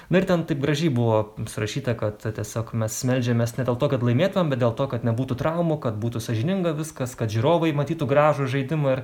[0.09, 4.05] Na ir ten taip gražiai buvo surašyta, kad tiesiog mes melžiamės ne dėl to, kad
[4.05, 8.49] laimėtumėm, bet dėl to, kad nebūtų traumų, kad būtų sažininga viskas, kad žiūrovai matytų gražų
[8.49, 8.95] žaidimą.
[8.97, 9.03] Ir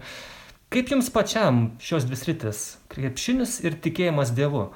[0.72, 4.70] kaip jums pačiam šios dvi sritis- krepšinis ir tikėjimas Dievu?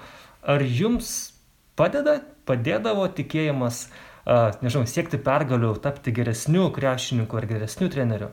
[0.44, 1.32] Ar jums
[1.76, 4.07] padeda, padėdavo tikėjimas Dievu?
[4.28, 8.30] Nežinau, siekti pergalių, tapti geresniu krepšininku ar geresniu treneriu?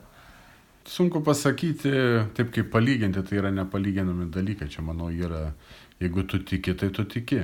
[0.85, 1.91] Sunku pasakyti,
[2.37, 4.67] taip kaip palyginti, tai yra nepalyginami dalykai.
[4.69, 5.47] Čia, manau, yra,
[6.03, 7.41] jeigu tu tiki, tai tu tiki.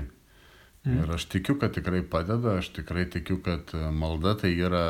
[0.86, 1.00] Mm.
[1.04, 4.86] Ir aš tikiu, kad tikrai padeda, aš tikrai tikiu, kad malda tai yra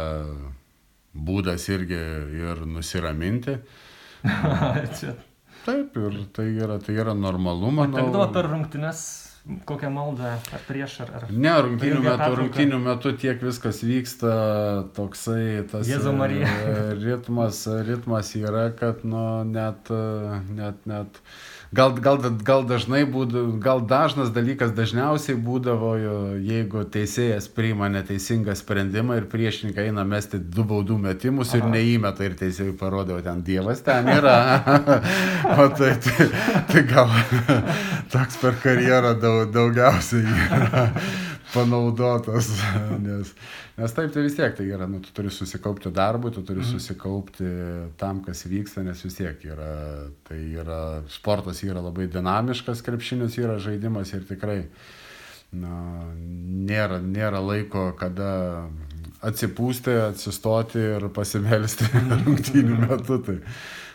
[1.15, 1.99] būdas irgi
[2.41, 3.59] ir nusiraminti.
[5.61, 7.99] Taip, ir tai yra, tai yra normalu, manau.
[7.99, 9.01] Tekdavo per rungtynes
[9.65, 11.13] kokią maldą, ar prieš, ar...
[11.17, 14.33] ar ne, rungtynių metu, rungtynių metu tiek viskas vyksta,
[14.97, 15.89] toksai tas
[17.01, 19.89] ritmas, ritmas yra, kad nu, net,
[20.53, 21.21] net, net
[21.71, 25.93] gal, gal, gal dažnai būdavo, gal dažnas dalykas dažniausiai būdavo,
[26.43, 31.61] jeigu teisėjas priima neteisingą sprendimą ir priešininkai eina mesti du baudų metimus Aha.
[31.61, 34.37] ir neįmeta ir teisėjai parodo, ten Dievas ten yra.
[35.57, 36.29] o tai, tai,
[36.71, 37.11] tai gal
[38.13, 40.87] toks per karjerą daug, daugiausiai yra
[41.53, 42.49] panaudotas,
[43.05, 43.33] nes,
[43.77, 46.71] nes taip tai vis tiek tai yra, nu, tu turi susikaupti darbui, tu turi mhm.
[46.73, 47.51] susikaupti
[48.01, 49.71] tam, kas vyksta, nes vis tiek yra,
[50.27, 54.61] tai yra, sportas yra labai dinamiškas, krepšinis yra žaidimas ir tikrai
[55.51, 55.75] na,
[56.71, 58.31] nėra, nėra laiko, kada
[59.21, 61.87] atsipūsti, atsistoti ir pasimelsti
[62.25, 63.19] rungtynių metu.
[63.25, 63.37] Tai.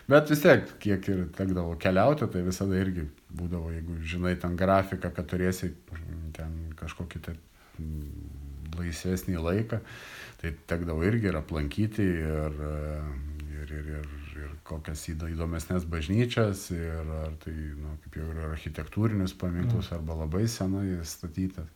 [0.07, 5.11] Bet vis tiek, kiek ir tekdavo keliauti, tai visada irgi būdavo, jeigu žinai ten grafiką,
[5.15, 5.73] kad turėsi
[6.37, 7.35] ten kažkokį tai
[8.77, 9.81] laisvesnį laiką,
[10.41, 12.59] tai tekdavo irgi ir aplankyti ir,
[13.57, 19.37] ir, ir, ir, ir kokias įdomesnės bažnyčias, ir ar tai, nu, kaip jau ir architektūrinius
[19.39, 19.97] paminklus, mm.
[19.99, 21.71] arba labai senai statytas.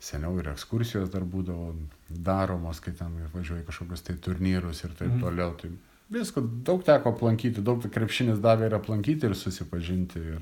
[0.00, 1.74] Seniau ir ekskursijos dar būdavo
[2.08, 5.24] daromos, kai ten važiuoja kažkokius tai turnyrus ir taip mm.
[5.24, 5.56] toliau.
[5.60, 5.68] Tai
[6.10, 10.40] visko daug teko aplankyti, daug krepšinis davė ir aplankyti ir susipažinti ir,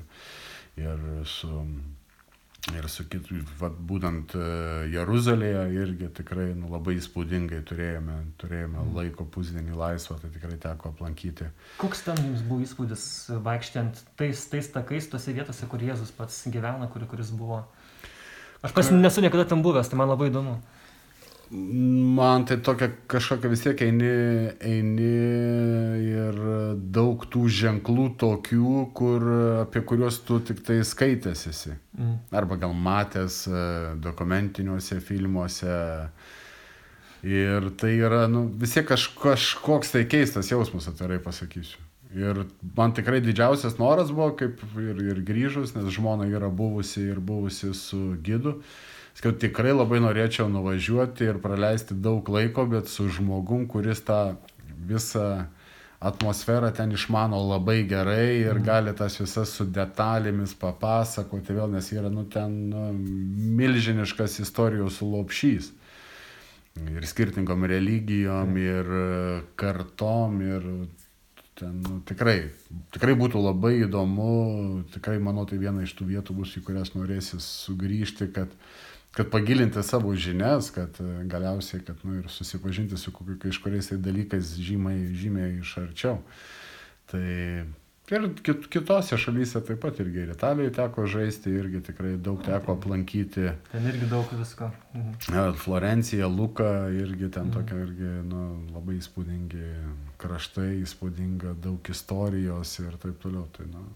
[0.79, 1.51] ir su
[2.67, 4.47] ir su kitų, vat, būtent e,
[4.93, 8.97] Jeruzalėje irgi tikrai nu, labai įspūdingai turėjome, turėjome mm.
[8.97, 11.49] laiko pusdienį laisvą, tai tikrai teko aplankyti.
[11.79, 13.05] Koks ten jums buvo įspūdis
[13.45, 17.63] vaikščiant tais, tais takais, tose vietose, kur Jėzus pats gyvena, kur, kuris buvo?
[18.59, 20.59] Aš pats nesu niekada ten buvęs, tai man labai įdomu.
[21.51, 24.09] Man tai tokia kažkokia vis tiek eini,
[24.61, 25.13] eini
[26.05, 26.35] ir
[26.93, 29.25] daug tų ženklų tokių, kur,
[29.63, 31.73] apie kuriuos tu tik tai skaitęs esi.
[31.97, 32.19] Mm.
[32.37, 33.63] Arba gal matęs e,
[34.03, 35.79] dokumentiniuose filmuose.
[37.25, 41.81] Ir tai yra, nu, vis tiek kaž, kažkoks tai keistas jausmas, atvirai pasakysiu.
[42.13, 42.43] Ir
[42.77, 47.73] man tikrai didžiausias noras buvo, kaip ir, ir grįžus, nes žmona yra buvusi ir buvusi
[47.73, 48.59] su gidu.
[48.59, 48.77] Uh,
[49.19, 54.37] kad tikrai labai norėčiau nuvažiuoti ir praleisti daug laiko, bet su žmogum, kuris tą
[54.89, 55.47] visą
[55.99, 58.63] atmosferą ten išmano labai gerai ir mhm.
[58.63, 62.85] gali tas visas su detalėmis papasakoti vėl, nes yra nu, ten nu,
[63.59, 65.73] milžiniškas istorijos lopšys.
[66.79, 68.57] Ir skirtingom religijom, mhm.
[68.63, 70.69] ir kartom, ir
[71.59, 72.37] ten nu, tikrai,
[72.95, 77.43] tikrai būtų labai įdomu, tikrai manau tai viena iš tų vietų bus, į kurias norėsis
[77.65, 83.11] sugrįžti, kad uh, kad pagilinti savo žinias, kad e, galiausiai, kad nu, ir susipažinti su
[83.41, 86.19] kažkuriais tai dalykais žymiai, žymiai iš arčiau.
[87.09, 87.23] Tai
[88.09, 92.75] ir kit, kitose šalyse taip pat irgi ir Italijoje teko žaisti, irgi tikrai daug teko
[92.77, 93.49] aplankyti.
[93.71, 94.69] Ten irgi daug visko.
[94.93, 95.57] Mhm.
[95.57, 97.57] Florencija, Luka, irgi ten mhm.
[97.57, 98.45] tokia irgi nu,
[98.75, 99.73] labai įspūdingi
[100.21, 103.49] kraštai, įspūdinga daug istorijos ir taip toliau.
[103.57, 103.89] Tai, nu.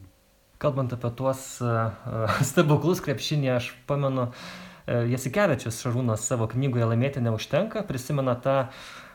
[0.57, 7.85] Kalbant apie tuos uh, stebuklus krepšinį, aš pamenu, uh, Jasikevičius Šarūnas savo knygoje Laimėti neužtenka
[7.87, 8.57] prisimena tą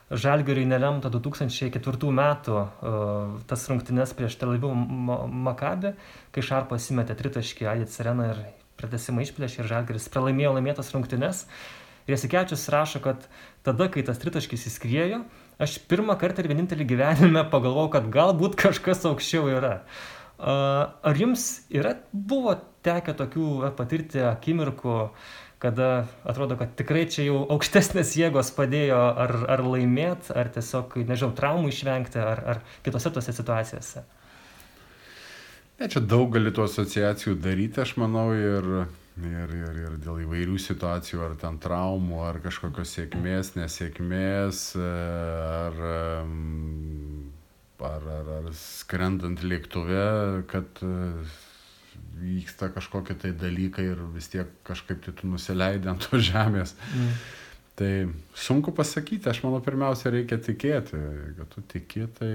[0.08, 5.92] Žalgiriui nelemtą 2004 metų uh, tas rungtynes prieš Tel Avivo Makabį,
[6.32, 8.40] kai Šarpas įmetė tritaškį Adits Areną ir
[8.80, 11.42] pratesimą išplėšė ir Žalgiris pralaimėjo laimėtas rungtynes.
[12.08, 13.26] Ir Jasikevičius rašo, kad
[13.66, 15.26] tada, kai tas tritaškis įskriejo,
[15.60, 19.82] aš pirmą kartą ir vienintelį gyvenime pagalvojau, kad galbūt kažkas aukščiau yra.
[20.38, 22.54] Uh, ar jums yra, buvo
[22.86, 29.34] tekę tokių patirti akimirkų, uh, kada atrodo, kad tikrai čia jau aukštesnės jėgos padėjo ar,
[29.50, 34.04] ar laimėti, ar tiesiog, nežinau, traumų išvengti, ar, ar kitose tose situacijose.
[35.78, 38.88] Ne, čia daug gali tų asociacijų daryti, aš manau, ir
[39.26, 45.78] ir, ir, ir dėl įvairių situacijų, ar ten traumų, ar kažkokios sėkmės, nesėkmės, ar,
[47.88, 50.06] ar, ar, ar skrendant lėktuve,
[50.50, 50.82] kad
[52.18, 56.74] vyksta kažkokie tai dalykai ir vis tiek kažkaip tai tu nusileidai ant tos žemės.
[56.94, 57.12] Mm.
[57.78, 57.90] Tai
[58.34, 60.98] sunku pasakyti, aš manau, pirmiausia, reikia tikėti.
[60.98, 62.32] Jeigu tu tiki, tai,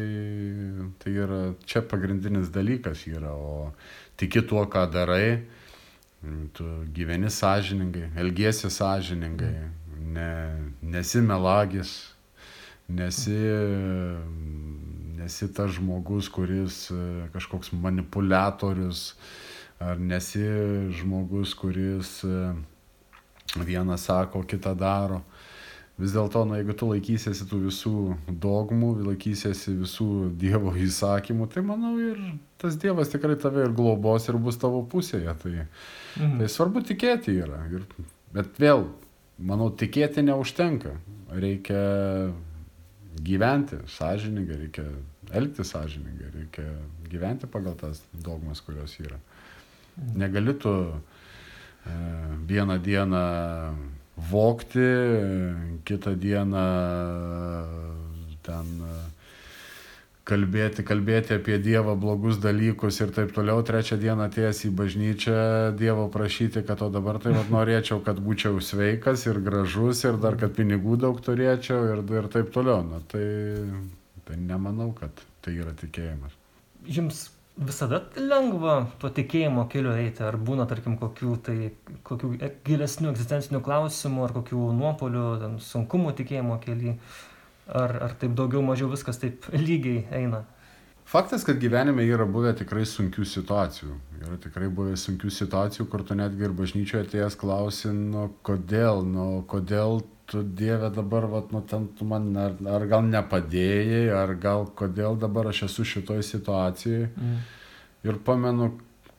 [1.04, 3.73] tai yra čia pagrindinis dalykas yra, o
[4.15, 5.41] tiki tuo, ką darai,
[6.56, 9.67] tu gyveni sąžiningai, elgiesi sąžiningai,
[10.15, 10.32] ne,
[10.95, 11.91] nesi melagis,
[12.88, 13.36] nesi,
[15.19, 16.86] nesi tas žmogus, kuris
[17.36, 19.10] kažkoks manipuliatorius,
[19.84, 20.43] ar nesi
[20.98, 22.54] žmogus, kuris e,
[23.56, 25.22] vieną sako, kitą daro.
[26.00, 27.98] Vis dėlto, na, jeigu tu laikysiesi tų visų
[28.41, 30.08] dogmų, laikysiesi visų
[30.41, 32.17] Dievo įsakymų, tai manau ir
[32.62, 35.36] tas Dievas tikrai tave ir globos ir bus tavo pusėje.
[35.43, 35.54] Tai,
[36.17, 36.39] mhm.
[36.41, 37.62] tai svarbu tikėti yra.
[37.78, 37.86] Ir,
[38.34, 38.88] bet vėl,
[39.38, 40.96] manau, tikėti neužtenka.
[41.34, 41.84] Reikia
[43.22, 44.88] gyventi sąžiningai, reikia
[45.34, 46.65] elgti sąžiningai, reikia
[47.10, 49.22] gyventi pagal tas dogmas, kurios yra.
[49.97, 51.91] Negali tu e,
[52.47, 53.23] vieną dieną
[54.17, 54.88] vokti,
[55.86, 56.63] kitą dieną
[58.43, 58.95] ten e,
[60.27, 65.38] kalbėti, kalbėti apie Dievą blogus dalykus ir taip toliau, trečią dieną atėjęs į bažnyčią
[65.79, 70.39] Dievo prašyti, kad o dabar tai vat, norėčiau, kad būčiau sveikas ir gražus ir dar,
[70.39, 72.82] kad pinigų daug turėčiau ir, ir taip toliau.
[72.88, 73.27] Na, tai,
[74.27, 76.39] tai nemanau, kad tai yra tikėjimas.
[76.88, 77.27] Jums
[77.58, 81.58] visada lengva tuo tikėjimo keliu eiti, ar būna, tarkim, kokių tai,
[82.08, 82.34] kokių
[82.66, 86.98] gilesnių egzistencinių klausimų, ar kokių nuopolių, ten, sunkumų tikėjimo keliu,
[87.70, 90.44] ar, ar taip daugiau mažiau viskas taip lygiai eina.
[91.04, 93.98] Faktas, kad gyvenime yra buvę tikrai sunkių situacijų.
[94.24, 99.44] Yra tikrai buvę sunkių situacijų, kur tu netgi ir bažnyčioje atėjęs klausi, nu kodėl, nu
[99.52, 104.66] kodėl tu Dieve dabar, vat, nu ten tu man, ar, ar gal nepadėjai, ar gal
[104.78, 107.10] kodėl dabar aš esu šitoj situacijai.
[107.12, 107.38] Mm.
[108.08, 108.72] Ir pamenu,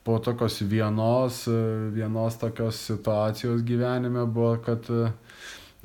[0.05, 1.45] po tokios vienos,
[1.93, 4.85] vienos tokios situacijos gyvenime buvo, kad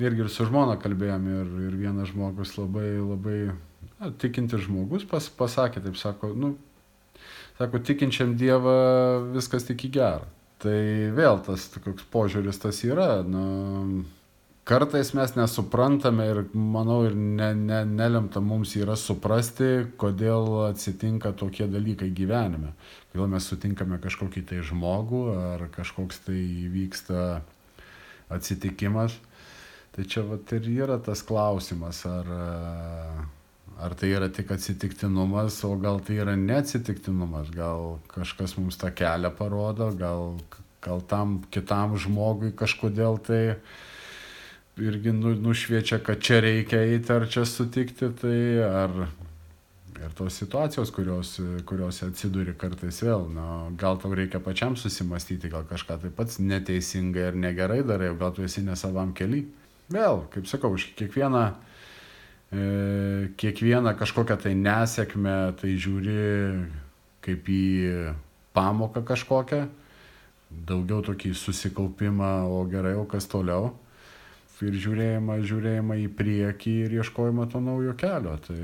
[0.01, 5.25] irgi ir su žmona kalbėjom ir, ir vienas žmogus labai, labai na, tikintis žmogus pas,
[5.37, 6.53] pasakė, taip sako, nu,
[7.57, 8.77] sako, tikinčiam Dievą
[9.33, 10.29] viskas tik į gerą.
[10.61, 10.77] Tai
[11.17, 13.45] vėl tas toks požiūris tas yra, nu,
[14.63, 21.67] kartais mes nesuprantame ir manau ir ne, ne, nelemta mums yra suprasti, kodėl atsitinka tokie
[21.71, 22.75] dalykai gyvenime.
[23.11, 26.39] Kodėl mes sutinkame kažkokį tai žmogų ar kažkoks tai
[26.71, 27.41] vyksta
[28.31, 29.17] atsitikimas.
[29.91, 32.27] Tai čia vat ir yra tas klausimas, ar,
[33.75, 39.33] ar tai yra tik atsitiktinumas, o gal tai yra neatsitiktinumas, gal kažkas mums tą kelią
[39.35, 40.37] parodo, gal,
[40.85, 43.41] gal tam kitam žmogui kažkodėl tai
[44.87, 48.95] irgi nu, nušviečia, kad čia reikia eiti ar čia sutikti, tai ar
[50.01, 51.35] ir tos situacijos, kurios,
[51.69, 57.27] kurios atsiduri kartais vėl, na, gal tau reikia pačiam susimastyti, gal kažką taip pats neteisingai
[57.29, 59.45] ar negerai darai, gal tu esi ne savam keliui
[59.91, 61.43] vėl, kaip sakau, už kiekvieną,
[62.51, 62.63] e,
[63.37, 66.17] kiekvieną kažkokią tai nesėkmę, tai žiūri
[67.21, 67.63] kaip į
[68.55, 69.61] pamoką kažkokią,
[70.67, 73.71] daugiau tokį susikaupimą, o gerai, o kas toliau.
[74.69, 78.35] Ir žiūrėjimą, žiūrėjimą į priekį ir ieškojimą to naujo kelio.
[78.45, 78.59] Tai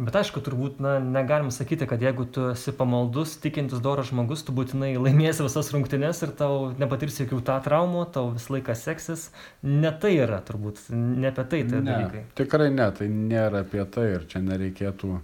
[0.00, 4.54] Bet aišku, turbūt na, negalim sakyti, kad jeigu tu esi pamaldus, tikintis doras žmogus, tu
[4.56, 9.26] būtinai laimėsi visas rungtynes ir tau nepatirsi jokių tą traumų, tau visą laiką seksis.
[9.66, 12.22] Ne tai yra turbūt, ne apie tai tai ne, dalykai.
[12.40, 15.18] Tikrai ne, tai nėra apie tai ir čia nereikėtų,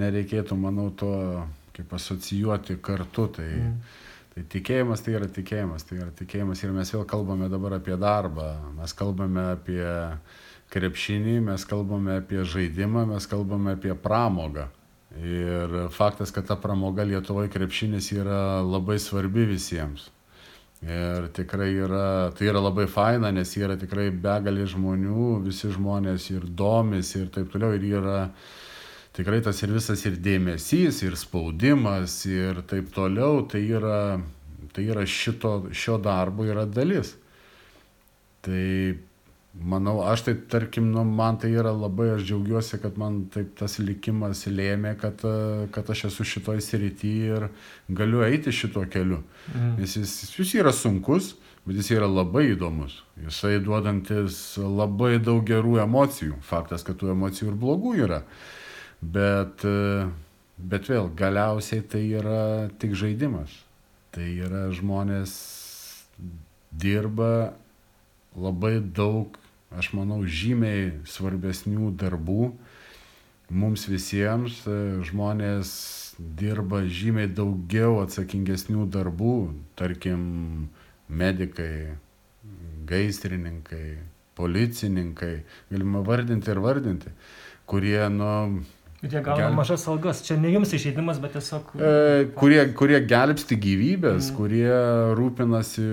[0.00, 1.12] nereikėtų manau, to
[1.76, 3.28] kaip asocijuoti kartu.
[3.36, 3.76] Tai, mm.
[4.32, 8.48] Tai tikėjimas tai yra tikėjimas, tai yra tikėjimas ir mes vėl kalbame dabar apie darbą,
[8.78, 9.84] mes kalbame apie
[10.72, 14.70] krepšinį, mes kalbame apie žaidimą, mes kalbame apie pramogą.
[15.20, 20.08] Ir faktas, kad ta pramoga Lietuvoje krepšinis yra labai svarbi visiems.
[20.82, 26.48] Ir tikrai yra, tai yra labai faina, nes yra tikrai begalė žmonių, visi žmonės ir
[26.48, 27.76] domis ir taip toliau.
[27.76, 28.16] Ir yra
[29.16, 33.44] tikrai tas ir visas ir dėmesys, ir spaudimas, ir taip toliau.
[33.48, 34.02] Tai yra,
[34.72, 37.16] tai yra šito, šio darbo yra dalis.
[38.42, 38.62] Tai
[39.52, 43.76] Manau, aš tai, tarkim, nu, man tai yra labai, aš džiaugiuosi, kad man taip tas
[43.82, 45.20] likimas lėmė, kad,
[45.74, 47.44] kad aš esu šitoj srity ir
[47.92, 49.20] galiu eiti šituo keliu.
[49.52, 49.74] Mm.
[49.82, 51.34] Nes jis, jis yra sunkus,
[51.66, 53.02] bet jis yra labai įdomus.
[53.26, 56.40] Jisai duodantis labai daug gerų emocijų.
[56.48, 58.22] Faktas, kad tų emocijų ir blogų yra.
[59.02, 59.64] Bet,
[60.56, 63.50] bet vėl, galiausiai tai yra tik žaidimas.
[64.14, 65.32] Tai yra žmonės
[66.70, 67.54] dirba
[68.36, 69.36] labai daug,
[69.74, 72.52] aš manau, žymiai svarbesnių darbų.
[73.52, 75.72] Mums visiems e, žmonės
[76.38, 79.34] dirba žymiai daugiau atsakingesnių darbų,
[79.76, 80.22] tarkim,
[81.08, 81.98] medikai,
[82.88, 83.98] gaisrininkai,
[84.38, 85.34] policininkai,
[85.72, 87.12] galima vardinti ir vardinti,
[87.68, 88.62] kurie, nu,
[89.02, 89.56] Ir jie gauna Gelb...
[89.58, 90.22] mažas algas.
[90.26, 91.72] Čia ne jums išeidimas, bet tiesiog.
[91.74, 91.92] E,
[92.38, 94.36] kurie, kurie gelbsti gyvybės, mm.
[94.36, 94.76] kurie
[95.18, 95.86] rūpinasi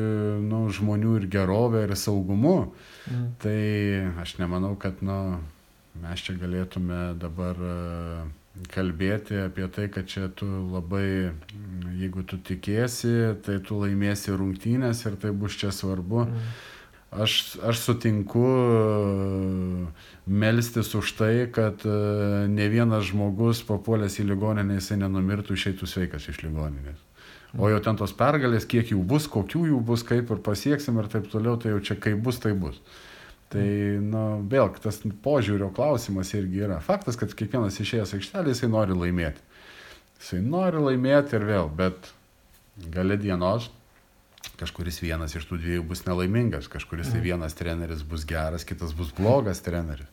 [0.46, 2.58] nu, žmonių ir gerovę ir saugumu.
[3.10, 3.30] Mm.
[3.42, 3.62] Tai
[4.26, 5.40] aš nemanau, kad nu,
[6.04, 8.28] mes čia galėtume dabar uh,
[8.68, 11.32] kalbėti apie tai, kad čia tu labai,
[12.00, 16.26] jeigu tu tikėsi, tai tu laimėsi rungtynės ir tai bus čia svarbu.
[16.28, 16.52] Mm.
[17.10, 18.46] Aš, aš sutinku
[20.30, 21.94] melstis už tai, kad e,
[22.48, 27.00] ne vienas žmogus papuolęs į ligoninę jisai nenumirtų išeitų sveikas iš ligoninės.
[27.58, 31.10] O jau ten tos pergalės, kiek jų bus, kokių jų bus, kaip ir pasieksim ir
[31.10, 32.78] taip toliau, tai jau čia kaip bus, tai bus.
[33.50, 33.66] Tai,
[34.06, 36.78] na, vėl, tas požiūrio klausimas irgi yra.
[36.86, 39.42] Faktas, kad kiekvienas išėjęs aikštelį, jisai nori laimėti.
[40.22, 42.14] Jisai nori laimėti ir vėl, bet
[42.94, 43.72] gale dienos
[44.60, 49.14] kažkuris vienas iš tų dviejų bus nelaimingas, kažkuris tai vienas treneris bus geras, kitas bus
[49.16, 50.08] blogas treneris.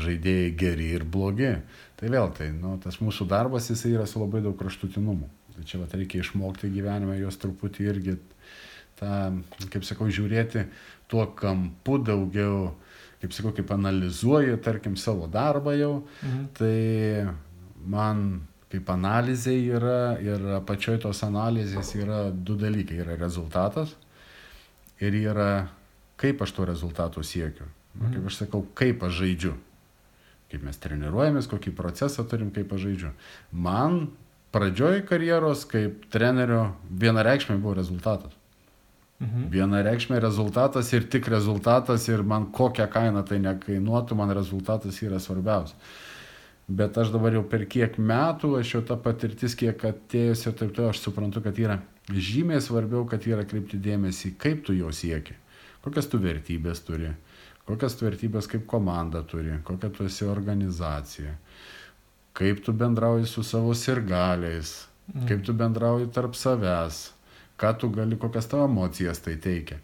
[0.00, 1.56] Žaidėjai geri ir blogi.
[2.00, 5.28] Tai vėl, tai, nu, tas mūsų darbas jisai yra su labai daug kraštutinumų.
[5.56, 8.16] Tai čia vat, reikia išmokti gyvenime juos truputį irgi
[9.00, 9.16] tą,
[9.72, 10.64] kaip sakau, žiūrėti
[11.10, 12.70] tuo kampu daugiau,
[13.20, 15.94] kaip sakau, kaip analizuoju, tarkim, savo darbą jau.
[16.22, 16.46] Mhm.
[16.56, 16.74] Tai
[17.90, 18.24] man
[18.70, 23.00] kaip analizė yra ir apačioj tos analizės yra du dalykai.
[23.02, 23.96] Yra rezultatas
[25.02, 25.68] ir yra
[26.20, 27.66] kaip aš to rezultato siekiu.
[27.98, 28.14] Mhm.
[28.14, 29.54] Kaip aš sakau, kaip aš žaidžiu.
[30.50, 33.14] Kaip mes treniruojamės, kokį procesą turim, kaip aš žaidžiu.
[33.50, 34.04] Man
[34.54, 38.36] pradžioj karjeros kaip trenerio vienareikšmiai buvo rezultatas.
[39.20, 39.50] Mhm.
[39.52, 45.74] Vienareikšmiai rezultatas ir tik rezultatas ir man kokią kainą tai nekainuotų, man rezultatas yra svarbiausia
[46.70, 50.74] bet aš dabar jau per kiek metų, aš jau ta patirtis, kiek atėjus ir taip
[50.76, 55.34] toliau, aš suprantu, kad yra žymiai svarbiau, kad yra kreipti dėmesį, kaip tu jo sieki,
[55.84, 57.10] kokias tu vertybės turi,
[57.66, 61.34] kokias tu vertybės kaip komanda turi, kokia tu esi organizacija,
[62.38, 64.76] kaip tu bendrauji su savo sirgaliais,
[65.10, 65.26] mm.
[65.26, 67.02] kaip tu bendrauji tarp savęs,
[67.60, 69.82] ką tu gali, kokias tavo emocijas tai teikia.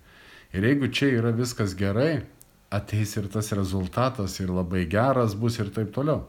[0.55, 2.23] Ir jeigu čia yra viskas gerai,
[2.71, 6.23] ateis ir tas rezultatas ir labai geras bus ir taip toliau.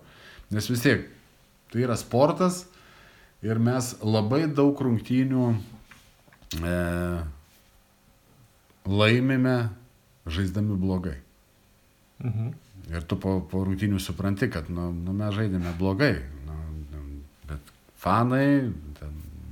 [0.53, 1.07] Nes vis tiek,
[1.71, 2.63] tai yra sportas
[3.43, 5.47] ir mes labai daug rungtynių
[6.63, 6.75] e,
[8.87, 9.57] laimime
[10.27, 11.17] žaisdami blogai.
[12.23, 12.53] Mhm.
[12.87, 16.13] Ir tu po, po rungtynių supranti, kad nu, nu, mes žaidėme blogai.
[16.47, 16.55] Nu,
[17.49, 18.71] bet fanai,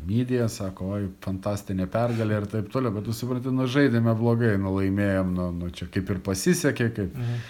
[0.07, 4.71] mydija sako, oi, fantastinė pergalė ir taip toliau, bet tu supranti, nu žaidėme blogai, nu
[4.77, 7.13] laimėjom, nu, nu čia kaip ir pasisekė, kaip...
[7.19, 7.45] Mhm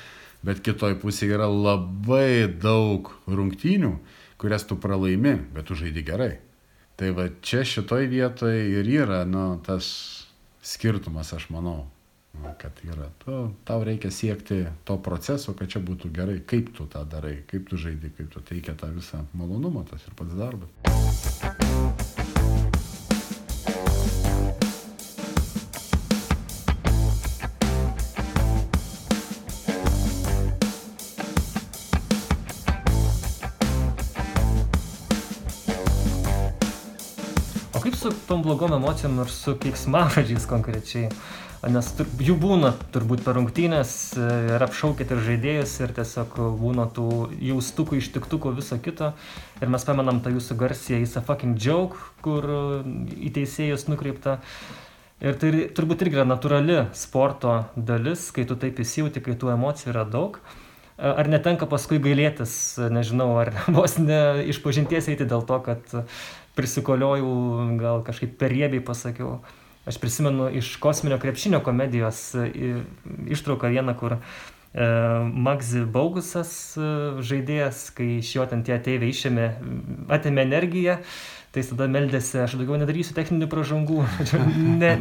[0.45, 3.95] bet kitoj pusėje yra labai daug rungtynių,
[4.41, 6.35] kurias tu pralaimi, bet tu žaidi gerai.
[6.95, 9.87] Tai va čia šitoj vietoje ir yra nu, tas
[10.65, 11.87] skirtumas, aš manau,
[12.39, 13.09] nu, kad yra.
[13.23, 17.67] Tu, tau reikia siekti to proceso, kad čia būtų gerai, kaip tu tą darai, kaip
[17.69, 21.34] tu žaidi, kaip tu teikia tą visą malonumą, tas ir pats darbas.
[38.35, 41.07] Tom blogom emocijom ir su keiksmažodžiais konkrečiai?
[41.71, 46.89] Nes tur, jų būna turbūt per rungtynės e, ir apšaukit ir žaidėjus ir tiesiog būna
[46.93, 47.07] tų
[47.39, 49.13] jaustukų, ištiktukų, viso kito.
[49.63, 52.43] Ir mes pamenam tą jūsų garsiją It's a fucking joke, kur
[53.15, 54.41] į teisėjus nukreipta.
[55.23, 59.95] Ir tai turbūt irgi yra natūrali sporto dalis, kai tu taip įsijauti, kai tų emocijų
[59.95, 60.41] yra daug.
[60.43, 66.01] E, ar netenka paskui gailėtis, nežinau, ar vos ne išpažinties eiti dėl to, kad
[66.55, 69.39] prisikoliojau, gal kažkaip per riebiai pasakiau.
[69.85, 72.31] Aš prisimenu iš kosminio krepšinio komedijos
[73.29, 74.19] ištrauką vieną, kur e,
[75.29, 76.87] Magzi Baugusas e,
[77.21, 79.49] žaidėjas, kai iš jo ten tie ateiviai išėmė,
[80.17, 80.97] atėmė energiją,
[81.53, 84.01] tai tada meldėsi, aš daugiau nedarysiu techninių pražangų.
[84.81, 84.95] Ne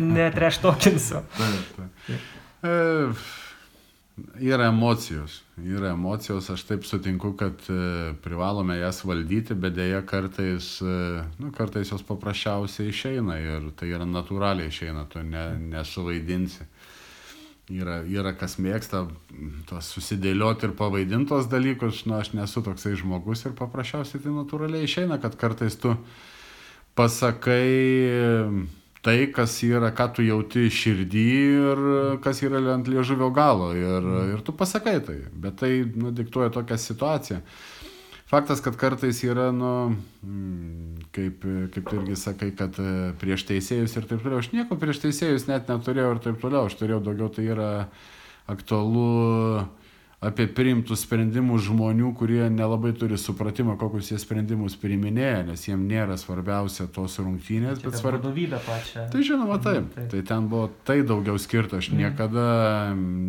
[1.73, 3.25] taip, taip.
[4.39, 10.69] Yra emocijos, yra emocijos, aš taip sutinku, kad e, privalome jas valdyti, bet dėja kartais,
[10.79, 15.43] e, nu, kartais jos paprasčiausiai išeina ir tai yra natūraliai išeina, tu ne,
[15.73, 16.69] nesuvaidinsi.
[17.75, 19.03] Yra, yra kas mėgsta
[19.67, 25.19] tos susidėlioti ir pavaidintos dalykus, nu, aš nesu toksai žmogus ir paprasčiausiai tai natūraliai išeina,
[25.19, 25.97] kad kartais tu
[26.95, 27.67] pasakai
[29.05, 31.85] tai, kas yra, ką tu jauti širdį ir
[32.25, 33.71] kas yra ant liežuvio galo.
[33.77, 37.43] Ir, ir tu pasakai tai, bet tai nu, diktuoja tokią situaciją.
[38.25, 39.93] Faktas, kad kartais yra, nu,
[40.25, 41.45] mm, kaip,
[41.75, 44.41] kaip tu irgi sakai, kad e, prieš teisėjus ir taip toliau.
[44.41, 46.71] Aš nieko prieš teisėjus net neturėjau ir taip toliau.
[46.71, 47.71] Aš turėjau daugiau, tai yra
[48.51, 49.69] aktualu
[50.25, 56.17] apie priimtus sprendimus žmonių, kurie nelabai turi supratimą, kokius jie sprendimus priiminėja, nes jiems nėra
[56.21, 58.23] svarbiausia tos rungtynės, Čia bet svarbu.
[58.25, 59.05] Vadovybė pačia.
[59.13, 59.83] Tai žinoma, taip.
[59.85, 60.09] Mhm, taip.
[60.15, 61.79] Tai ten buvo tai daugiau skirta.
[61.83, 61.99] Aš Mhm.
[62.01, 62.47] niekada,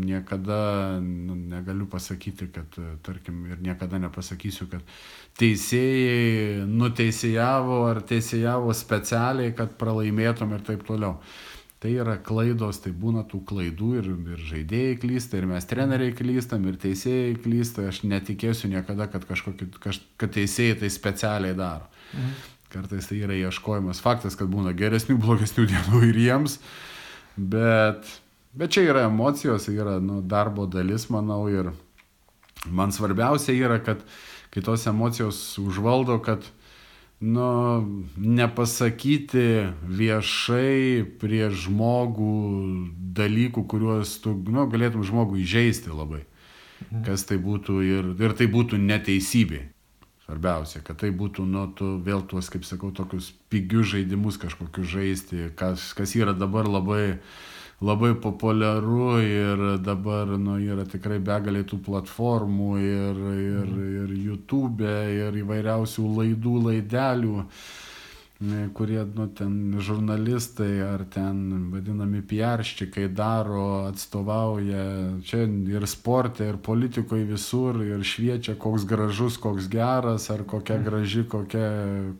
[0.05, 0.59] niekada
[1.01, 4.81] nu, negaliu pasakyti, kad, tarkim, ir niekada nepasakysiu, kad
[5.39, 11.17] teisėjai nuteisėjavo ar teisėjavo specialiai, kad pralaimėtum ir taip toliau.
[11.85, 16.63] Tai yra klaidos, tai būna tų klaidų ir, ir žaidėjai klysta, ir mes treneriai klystam,
[16.65, 17.83] ir teisėjai klysta.
[17.91, 21.85] Aš netikėsiu niekada, kad, kažkokį, kaž, kad teisėjai tai specialiai daro.
[22.15, 22.31] Mhm.
[22.73, 24.01] Kartais tai yra ieškojimas.
[24.01, 26.57] Faktas, kad būna geresnių, blogesnių dienų ir jiems,
[27.37, 28.09] bet,
[28.57, 31.69] bet čia yra emocijos, yra nu, darbo dalis, manau, ir
[32.65, 34.01] man svarbiausia yra, kad
[34.49, 36.49] kai tos emocijos užvaldo, kad
[37.19, 37.49] nu,
[38.17, 39.45] nepasakyti
[39.87, 42.35] viešai prie žmogų
[43.15, 46.25] dalykų, kuriuos tu nu, galėtum žmogų įžeisti labai.
[47.05, 49.63] Kas tai būtų ir, ir tai būtų neteisybė.
[50.25, 55.51] Svarbiausia, kad tai būtų, nu, tu vėl tuos, kaip sakau, tokius pigius žaidimus kažkokius žaisti,
[55.57, 57.19] kas, kas yra dabar labai,
[57.81, 63.73] labai populiaru ir dabar, nu, yra tikrai begalė tų platformų ir, ir,
[64.03, 67.41] ir YouTube, ir įvairiausių laidų, laidelių,
[68.75, 74.85] kurie, nu, ten žurnalistai ar ten vadinami piarščikai daro, atstovauja.
[75.27, 75.43] Čia
[75.75, 81.67] ir sporte, ir politikoje visur, ir šviečia, koks gražus, koks geras, ar kokia graži, kokia,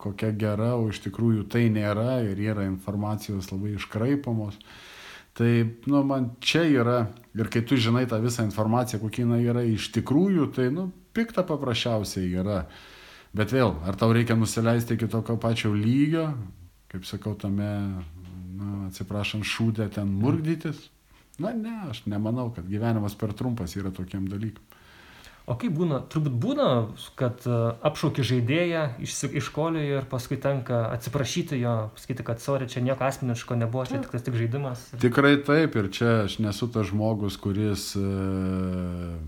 [0.03, 4.59] kokia gera, o iš tikrųjų tai nėra ir yra informacijos labai iškraipamos.
[5.35, 5.51] Tai,
[5.91, 6.99] nu, man čia yra,
[7.35, 11.43] ir kai tu žinai tą visą informaciją, kokia jinai yra iš tikrųjų, tai, nu, pikta
[11.47, 12.61] paprasčiausiai yra.
[13.35, 16.29] Bet vėl, ar tau reikia nusileisti iki tokio pačio lygio,
[16.91, 17.67] kaip sakau, tame,
[18.55, 20.79] na, atsiprašant, šūdė ten murkdytis?
[21.43, 24.63] Na, ne, aš nemanau, kad gyvenimas per trumpas yra tokiem dalykam.
[25.45, 26.67] O kaip būna, turbūt būna,
[27.19, 32.65] kad e, apšauki žaidėją iš, iš kolio ir paskui tenka atsiprašyti jo, pasakyti, kad sorry,
[32.71, 34.87] čia nieko asmeniško nebuvo, čia tik, tik žaidimas.
[35.03, 37.91] Tikrai taip, ir čia aš nesu tas žmogus, kuris...
[37.99, 39.21] e,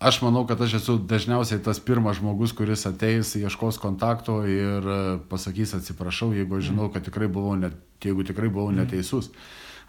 [0.00, 5.00] Aš manau, kad aš esu dažniausiai tas pirmas žmogus, kuris ateis, ieškos kontakto ir e,
[5.28, 9.28] pasakys atsiprašau, jeigu aš žinau, kad tikrai buvau, net, jeigu tikrai buvau neteisus.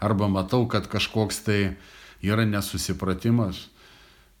[0.04, 1.60] Arba matau, kad kažkoks tai
[2.20, 3.70] yra nesusipratimas.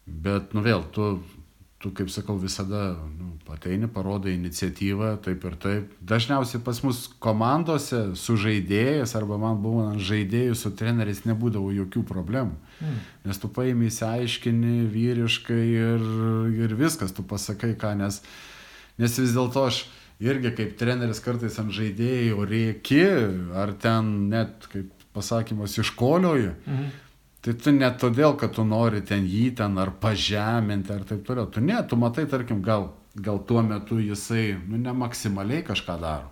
[0.06, 1.20] Bet, nu vėl, tu,
[1.82, 5.94] tu kaip sakau, visada nu, ateini, parodai iniciatyvą, taip ir taip.
[6.02, 12.04] Dažniausiai pas mus komandose su žaidėjais arba man buvo ant žaidėjų su treneriais nebūdavo jokių
[12.08, 12.54] problemų.
[12.82, 13.00] Mm.
[13.28, 16.06] Nes tu paimi, įsiaiškini vyriškai ir,
[16.64, 18.22] ir viskas, tu pasakai ką, nes,
[18.98, 19.84] nes vis dėlto aš
[20.22, 23.06] irgi kaip treneris kartais ant žaidėjų rėki,
[23.58, 26.54] ar ten net, kaip pasakymas, iškolioji.
[26.66, 26.92] Mhm.
[27.42, 31.48] Tai tu ne todėl, kad tu nori ten jį ten ar pažeminti ar taip toliau.
[31.50, 36.30] Tu ne, tu matai, tarkim, gal, gal tuo metu jisai, nu, ne maksimaliai kažką daro.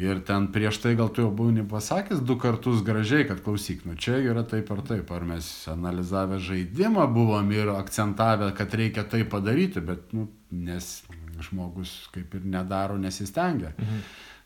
[0.00, 3.98] Ir ten prieš tai gal tu jau buvai pasakęs du kartus gražiai, kad klausyk, nu
[4.00, 5.12] čia yra taip ar taip.
[5.12, 11.02] Ar mes analizavę žaidimą buvom ir akcentavę, kad reikia tai padaryti, bet, nu, nes
[11.44, 13.74] žmogus kaip ir nedaro, nesistengia.
[13.76, 14.00] Mhm.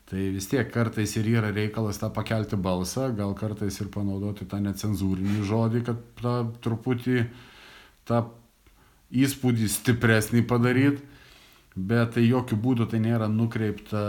[0.04, 4.60] Tai vis tiek kartais ir yra reikalas tą pakelti balsą, gal kartais ir panaudoti tą
[4.60, 6.34] necenzūrinį žodį, kad tą
[6.64, 7.22] truputį
[8.08, 8.20] tą
[9.24, 11.00] įspūdį stipresnį padaryti,
[11.74, 14.02] bet tai jokių būdų tai nėra nukreipta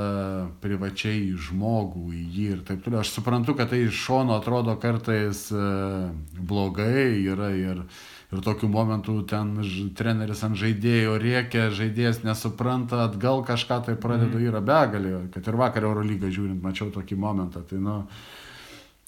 [0.62, 3.02] privačiai į žmogų, į jį ir taip toliau.
[3.02, 5.64] Aš suprantu, kad tai iš šono atrodo kartais e,
[6.38, 7.82] blogai, yra ir,
[8.30, 9.58] ir tokių momentų ten
[9.98, 15.90] treneris ant žaidėjo rėkia, žaidėjas nesupranta, atgal kažką tai pradeda, yra begalė, kad ir vakar
[15.90, 17.66] Eurolygą žiūrint, mačiau tokį momentą.
[17.66, 18.02] Tai, nu,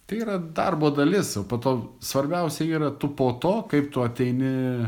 [0.07, 4.87] Tai yra darbo dalis, o po to svarbiausia yra tu po to, kaip tu ateini,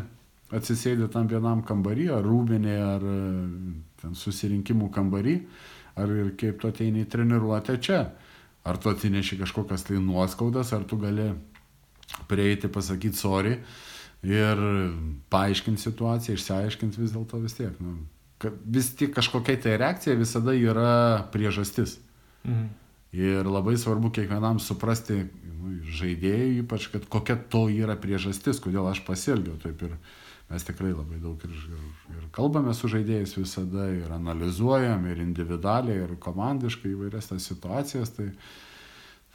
[0.56, 3.20] atsisėdi tam vienam kambarį, ar rūbinė, ar e,
[4.02, 5.36] ten susirinkimų kambarį,
[6.00, 8.02] ar ir kaip tu ateini į treniruotę čia.
[8.68, 11.32] Ar tu atsineši kažkokias tai nuoskaudas, ar tu gali
[12.28, 13.56] prieiti, pasakyti sorry
[14.26, 14.62] ir
[15.32, 17.78] paaiškinti situaciją, išsiaiškinti vis dėlto vis tiek.
[17.80, 17.96] Nu,
[18.66, 22.00] vis tik kažkokia tai reakcija visada yra priežastis.
[22.44, 22.68] Mhm.
[23.10, 25.24] Ir labai svarbu kiekvienam suprasti,
[25.58, 29.96] nu, žaidėjui ypač, kad kokia to yra priežastis, kodėl aš pasielgiau taip ir
[30.50, 31.84] mes tikrai labai daug ir, ir,
[32.16, 38.16] ir kalbame su žaidėjais visada, ir analizuojam, ir individualiai, ir komandiškai įvairias tas situacijas.
[38.18, 38.32] Tai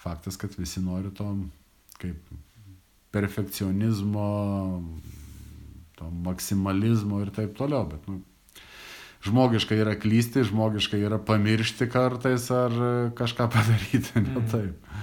[0.05, 1.29] faktas, kad visi nori to
[2.03, 2.35] kaip
[3.15, 4.29] perfekcionizmo,
[5.95, 8.19] to maksimalizmo ir taip toliau, bet nu,
[9.25, 12.75] žmogiška yra klysti, žmogiška yra pamiršti kartais ar
[13.17, 14.49] kažką padaryti, ne mm.
[14.51, 14.94] taip.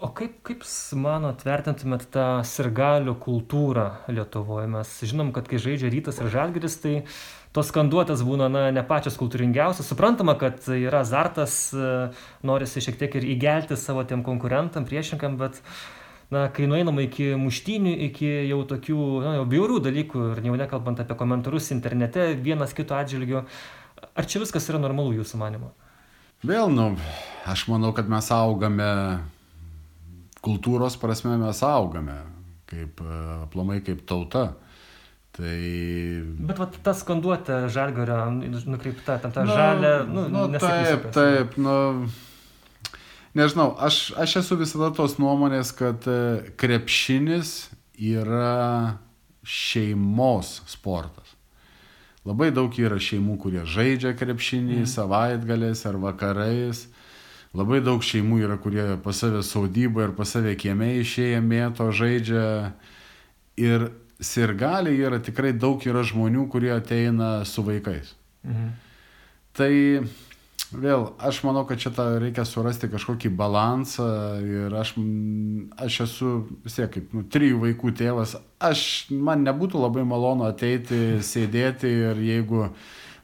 [0.00, 0.62] O kaip, kaip
[0.96, 4.64] manot, vertintumėt tą sirgalių kultūrą Lietuvoje?
[4.72, 6.92] Mes žinom, kad kai žaidžia rytas ir žalgeris, tai
[7.52, 9.90] tos skanduotės būna na, ne pačios kultūringiausios.
[9.90, 11.56] Suprantama, kad yra azartas,
[12.40, 15.58] norisi šiek tiek ir įgelti savo tiem konkurentam, priešininkam, bet
[16.32, 21.02] na, kai nueinama iki muštinių, iki jau tokių na, jau bjaurių dalykų ir jau nekalbant
[21.04, 23.44] apie komentarus internete, vienas kito atžvilgiu,
[24.16, 25.74] ar čia viskas yra normalu jūsų manimo?
[26.40, 26.94] Vėl, nu,
[27.44, 28.88] aš manau, kad mes augame
[30.44, 32.16] kultūros prasme mes augame,
[32.70, 34.50] kaip e, aplamai kaip tauta.
[35.36, 35.58] Tai...
[36.48, 38.18] Bet vat, ta skanduotė žalgario
[38.66, 41.74] nukreipta, tam ta nu, žalė, nu, nu taip, taip, nu,
[43.38, 48.98] nežinau, aš, aš esu visada tos nuomonės, kad e, krepšinis yra
[49.46, 51.36] šeimos sportas.
[52.28, 54.88] Labai daug yra šeimų, kurie žaidžia krepšinį mm.
[54.92, 56.84] savaitgaliais ar vakarais.
[57.56, 62.44] Labai daug šeimų yra, kurie pas save saudybą ir pas save kieme išėję mėto, žaidžia.
[63.60, 63.90] Ir
[64.22, 68.14] sirgaliai yra tikrai daug yra žmonių, kurie ateina su vaikais.
[68.46, 68.68] Mhm.
[69.56, 69.72] Tai
[70.70, 71.90] vėl, aš manau, kad čia
[72.22, 74.06] reikia surasti kažkokį balansą
[74.46, 74.94] ir aš,
[75.82, 76.34] aš esu
[76.64, 82.22] vis tiek kaip nu, trijų vaikų tėvas, aš, man nebūtų labai malonu ateiti, sėdėti ir
[82.22, 82.68] jeigu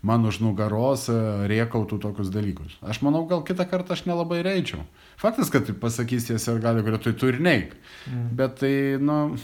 [0.03, 1.17] man už nugaros e,
[1.51, 2.77] riekautų tokius dalykus.
[2.85, 4.85] Aš manau, gal kitą kartą aš nelabai reičiau.
[5.21, 7.77] Faktas, kad pasakys jie ir gali, kurie tai turi neik.
[8.11, 8.27] Mm.
[8.39, 9.37] Bet tai, nu,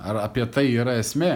[0.00, 1.34] ar apie tai yra esmė?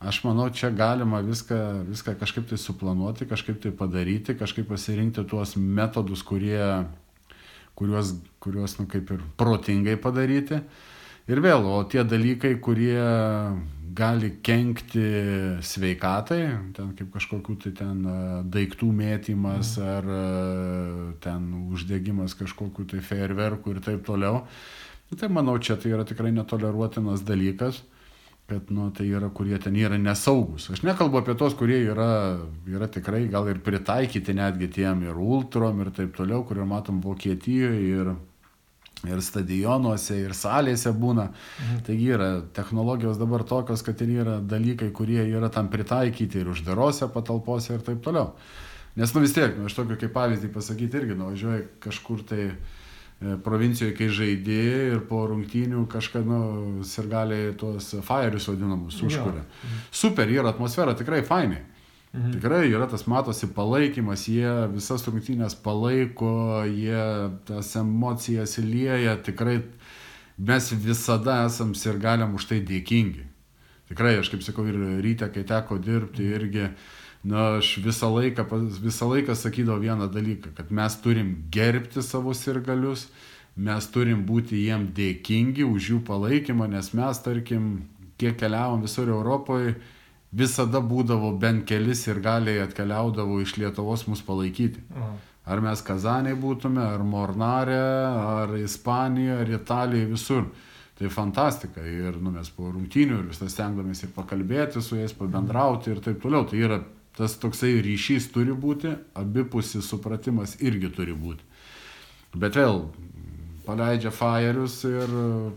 [0.00, 1.56] Aš manau, čia galima viską,
[1.90, 6.86] viską kažkaip tai suplanuoti, kažkaip tai padaryti, kažkaip pasirinkti tuos metodus, kurie,
[7.76, 10.62] kuriuos, kuriuos nu, kaip ir protingai padaryti.
[11.30, 12.98] Ir vėl, o tie dalykai, kurie
[13.94, 15.04] gali kenkti
[15.62, 16.40] sveikatai,
[16.74, 18.16] ten kaip kažkokių tai ten e,
[18.50, 19.88] daiktų mėtymas mm.
[19.92, 24.44] ar e, ten uždegimas kažkokių tai fejerverkų ir taip toliau.
[25.10, 27.82] Nu, tai manau, čia tai yra tikrai netoleruotinas dalykas,
[28.50, 30.66] kad nu, tai yra, kurie ten yra nesaugus.
[30.74, 32.10] Aš nekalbu apie tos, kurie yra,
[32.70, 37.86] yra tikrai gal ir pritaikyti netgi tiem ir ultrom ir taip toliau, kurio matom Vokietijoje
[37.86, 38.14] ir
[39.08, 41.30] ir stadionuose, ir salėse būna.
[41.30, 41.84] Mhm.
[41.86, 47.08] Taigi yra technologijos dabar tokios, kad ir yra dalykai, kurie yra tam pritaikyti ir uždarose
[47.12, 48.34] patalpose ir taip toliau.
[48.96, 53.36] Nes nu vis tiek, nu, aš tokio kaip pavyzdį pasakyti irgi, nuvažiuoju kažkur tai e,
[53.44, 56.40] provincijoje, kai žaidži ir po rungtynių kažką, nu,
[56.84, 59.46] sirgaliai tuos fairius vadinamus užkuria.
[59.94, 61.62] Super, yra atmosfera tikrai fainai.
[62.12, 62.32] Mhm.
[62.34, 67.02] Tikrai yra tas matosi palaikymas, jie visas rungtynės palaiko, jie
[67.46, 69.60] tas emocijas įlieja, tikrai
[70.38, 73.28] mes visada esam ir galim už tai dėkingi.
[73.90, 76.66] Tikrai, aš kaip sakau, ir ryte, kai teko dirbti, irgi,
[77.22, 78.46] na, aš visą laiką,
[78.82, 83.06] visą laiką sakydavau vieną dalyką, kad mes turim gerbti savo sirgalius,
[83.54, 87.72] mes turim būti jiem dėkingi už jų palaikymą, nes mes, tarkim,
[88.18, 89.74] kiek keliavom visur Europoje,
[90.32, 94.82] visada būdavo bent kelis ir galiai atkeliaudavo iš Lietuvos mus palaikyti.
[94.94, 95.12] Aha.
[95.50, 100.46] Ar mes Kazanai būtume, ar Mornare, ar Ispanija, ar Italija, visur.
[101.00, 101.80] Tai fantastika.
[101.80, 106.20] Ir nu, mes po rungtynių ir visą stengdamės ir pakalbėti su jais, pabendrauti ir taip
[106.22, 106.44] toliau.
[106.44, 106.82] Tai yra
[107.16, 111.46] tas toksai ryšys turi būti, abipusis supratimas irgi turi būti.
[112.36, 112.84] Bet vėl,
[113.66, 115.10] paleidžia fairius ir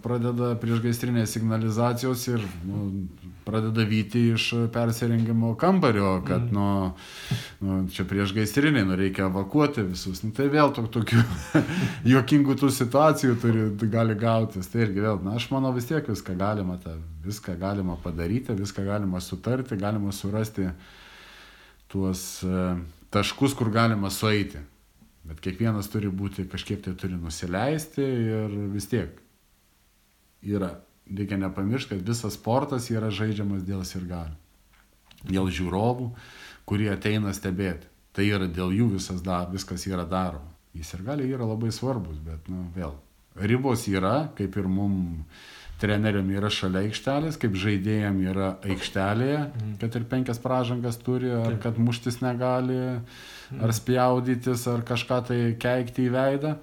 [0.04, 3.08] pradeda priešgaisrinės signalizacijos ir nu,
[3.46, 6.54] pradeda vyti iš persirengimo kambario, kad mm.
[6.54, 6.94] nu,
[7.60, 10.24] nu, čia prieš gaisrinį, nu, reikia evakuoti visus.
[10.24, 11.24] Nu, tai vėl tok, tokių
[12.14, 14.72] juokingų tų situacijų turi, gali gautis.
[14.72, 16.96] Tai irgi vėl, na, aš manau vis tiek viską galima, ta,
[17.26, 20.70] viską galima padaryti, viską galima sutarti, galima surasti
[21.92, 22.78] tuos uh,
[23.14, 24.64] taškus, kur galima sueiti.
[25.24, 29.22] Bet kiekvienas turi būti, kažkiek tai turi nusileisti ir vis tiek
[30.44, 30.74] yra
[31.08, 34.36] reikia nepamiršti, kad visas sportas yra žaidžiamas dėl sirgalių.
[35.24, 36.10] Dėl žiūrovų,
[36.68, 37.88] kurie ateina stebėti.
[38.14, 40.52] Tai yra dėl jų visas da, viskas yra daroma.
[40.74, 42.96] Jis ir gali yra labai svarbus, bet, nu, vėl.
[43.38, 45.24] Ribos yra, kaip ir mum
[45.82, 49.40] treneriam yra šalia aikštelės, kaip žaidėjam yra aikštelėje,
[49.82, 52.78] kad ir penkias pražangas turi, ar kad muštis negali,
[53.62, 56.56] ar spjaudytis, ar kažką tai keikti į veidą.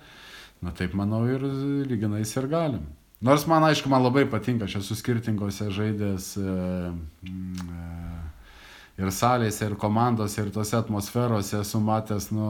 [0.61, 1.45] Na taip manau ir
[1.89, 2.85] lyginais ir galim.
[3.21, 6.53] Nors man, aišku, man labai patinka, aš esu skirtingose žaidės e,
[7.29, 7.89] e,
[9.01, 12.47] ir salėse, ir komandose, ir tose atmosferose esu matęs nu,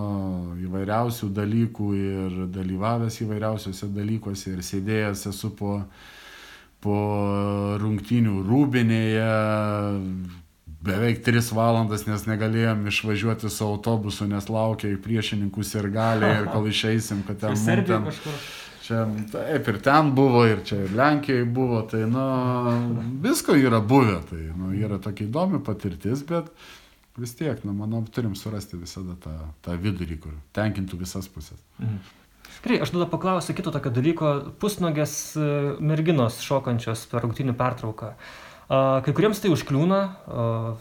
[0.66, 5.81] įvairiausių dalykų ir dalyvavęs įvairiausiuose dalykuose ir sėdėjęs esu po,
[6.83, 7.01] po
[7.83, 9.35] rungtynių rūbinėje
[10.85, 16.51] beveik tris valandas, nes negalėjom išvažiuoti su autobusu, nes laukia į priešininkus ir gali ir
[16.53, 17.57] kol išeisim, kad ten...
[17.61, 18.43] Serbija kažkur.
[18.91, 22.22] Čia taip ir ten buvo, ir čia ir Lenkijoje buvo, tai, nu,
[23.22, 26.49] visko yra buvę, tai, nu, yra tokia įdomi patirtis, bet
[27.20, 31.61] vis tiek, nu, manau, turim surasti visada tą, tą vidurį, kur tenkintų visas pusės.
[31.78, 32.01] Mhm.
[32.64, 34.31] Gerai, aš tada paklausiu kito tokio dalyko.
[34.61, 35.45] Pusnogės e,
[35.81, 38.11] merginos šokančios per rungtinių pertrauką.
[38.70, 40.00] Kai kuriems tai užkliūna,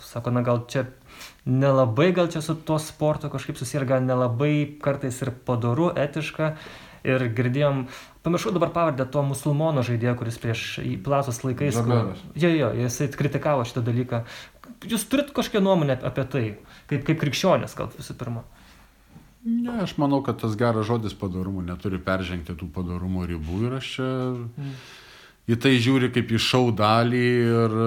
[0.05, 0.85] sako, na gal čia
[1.49, 6.53] nelabai, gal čia su tuo sportu kažkaip susiję, gal nelabai kartais ir padaru, etiška.
[7.07, 7.85] Ir girdėjom,
[8.27, 10.63] pamiršau dabar pavardę to musulmono žaidėjo, kuris prieš
[11.01, 11.77] platos laikais.
[11.79, 12.21] Žaberas.
[12.35, 14.21] Jo, jo, jisai kritikavo šitą dalyką.
[14.85, 16.45] Jūs turit kažkokią nuomonę apie tai,
[16.91, 18.43] kaip, kaip krikščionės, gal visų pirma?
[19.47, 23.93] Ne, aš manau, kad tas geras žodis padarumo neturi peržengti tų padarumo ribų ir aš
[23.95, 24.73] čia mm.
[25.49, 27.79] Į tai žiūri kaip į šau dalį ir,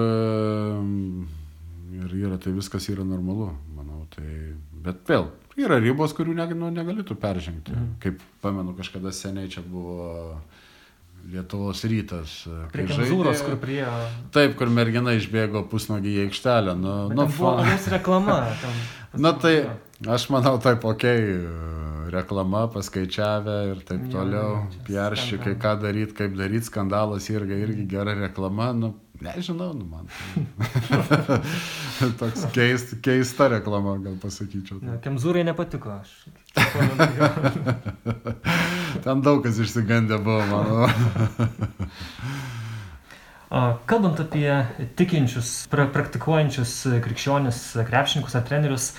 [2.01, 4.03] ir yra, tai viskas yra normalu, manau.
[4.13, 4.27] Tai,
[4.85, 7.75] bet vėl, yra ribos, kurių ne, nu, negalėtų peržengti.
[7.75, 7.95] Mm.
[8.03, 10.41] Kaip pamenu, kažkada seniai čia buvo
[11.23, 12.41] Lietuvos rytas.
[12.73, 13.79] Prie Kenzūros, kur prie...
[14.35, 16.75] Taip, kur mergina išbėgo pusnogį į aikštelę.
[16.75, 18.41] Nu, nu, buvo nes reklama.
[18.63, 18.81] Tam,
[19.23, 19.53] Na tai,
[20.09, 24.63] aš manau, taip, okei, okay, reklama, paskaičiavę ir taip toliau.
[24.87, 28.71] Pierščiukai, ką daryti, kaip daryti, skandalas irgi, irgi gera reklama.
[28.77, 28.93] Nu,
[29.23, 30.07] Nežinau, nu man.
[32.19, 34.81] Toks keist, keista reklama, gal pasakyčiau.
[34.83, 35.99] Ne, Kemzūrai nepatiko.
[36.01, 36.09] Aš.
[39.05, 40.89] Ten daug kas išsigandė buvo, manau.
[43.85, 44.49] Kalbant apie
[44.97, 46.71] tikinčius, pra praktikuojančius
[47.05, 48.95] krikščionis, krepšininkus ar trenerius,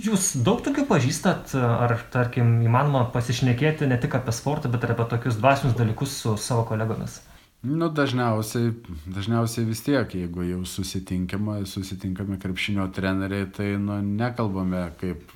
[0.00, 5.06] jūs daug tokių pažįstat, ar tarkim įmanoma pasišnekėti ne tik apie sportą, bet ir apie
[5.10, 7.20] tokius dvasinius dalykus su savo kolegomis?
[7.64, 8.74] Nu, dažniausiai,
[9.08, 15.30] dažniausiai vis tiek, jeigu jau susitinkame, susitinkame krepšinio treneriai, tai nu, nekalbame kaip,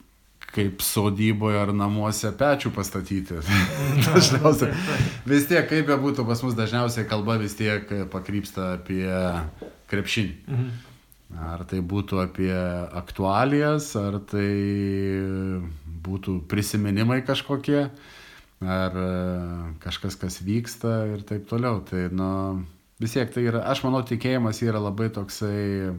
[0.52, 3.40] kaip sodyboje ar namuose pečių pastatyti.
[4.10, 4.76] dažniausiai.
[5.24, 9.08] Vis tiek, kaip bebūtų pas mus, dažniausiai kalba vis tiek pakrypsta apie
[9.88, 10.36] krepšinį.
[10.52, 10.87] Mhm.
[11.36, 12.54] Ar tai būtų apie
[12.96, 14.48] aktualijas, ar tai
[16.08, 17.82] būtų prisiminimai kažkokie
[18.60, 21.82] ar e, kažkas, kas vyksta ir taip toliau.
[21.86, 22.30] Tai, nu,
[23.00, 25.92] vis tiek tai yra, aš manau, tikėjimas yra labai toksai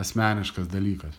[0.00, 1.18] asmeniškas dalykas.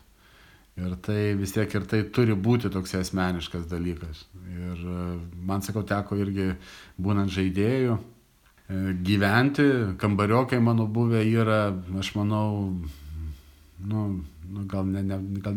[0.80, 4.24] Ir tai vis tiek ir tai turi būti toks asmeniškas dalykas.
[4.48, 5.04] Ir e,
[5.46, 6.52] man sakau, teko irgi
[6.98, 8.02] būnant žaidėjų e,
[9.04, 9.68] gyventi,
[10.00, 11.68] kambariokai mano buvę yra,
[12.00, 12.48] aš manau,
[13.88, 14.02] nu,
[14.52, 15.56] nu, gal, ne, ne, gal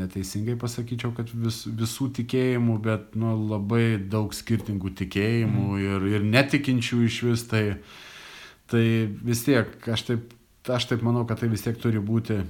[0.00, 5.84] neteisingai pasakyčiau, kad vis, visų tikėjimų, bet nu, labai daug skirtingų tikėjimų mm.
[5.88, 7.64] ir, ir netikinčių iš vis, tai,
[8.72, 8.86] tai
[9.26, 10.32] vis tiek, aš taip,
[10.78, 12.40] aš taip manau, kad tai vis tiek turi būti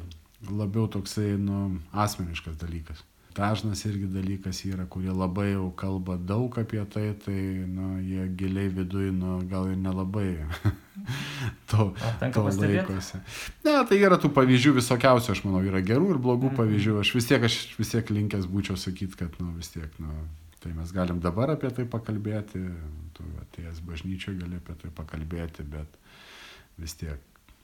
[0.50, 3.04] labiau toksai nu, asmeniškas dalykas
[3.36, 8.70] dažnas irgi dalykas yra, kurie labai jau kalba daug apie tai, tai nu, jie giliai
[8.72, 10.30] viduje, nu, gal ir nelabai
[11.70, 11.90] to,
[12.34, 13.20] to laikosi.
[13.66, 16.58] Ne, tai yra tų pavyzdžių visokiausių, aš manau, yra gerų ir blogų mm.
[16.60, 16.96] pavyzdžių.
[17.02, 20.26] Aš vis tiek, aš vis tiek linkęs būčiau sakyti, kad, nu, vis tiek, nu,
[20.62, 22.64] tai mes galim dabar apie tai pakalbėti,
[23.16, 26.00] tu atėjęs bažnyčioje gali apie tai pakalbėti, bet
[26.80, 27.22] vis tiek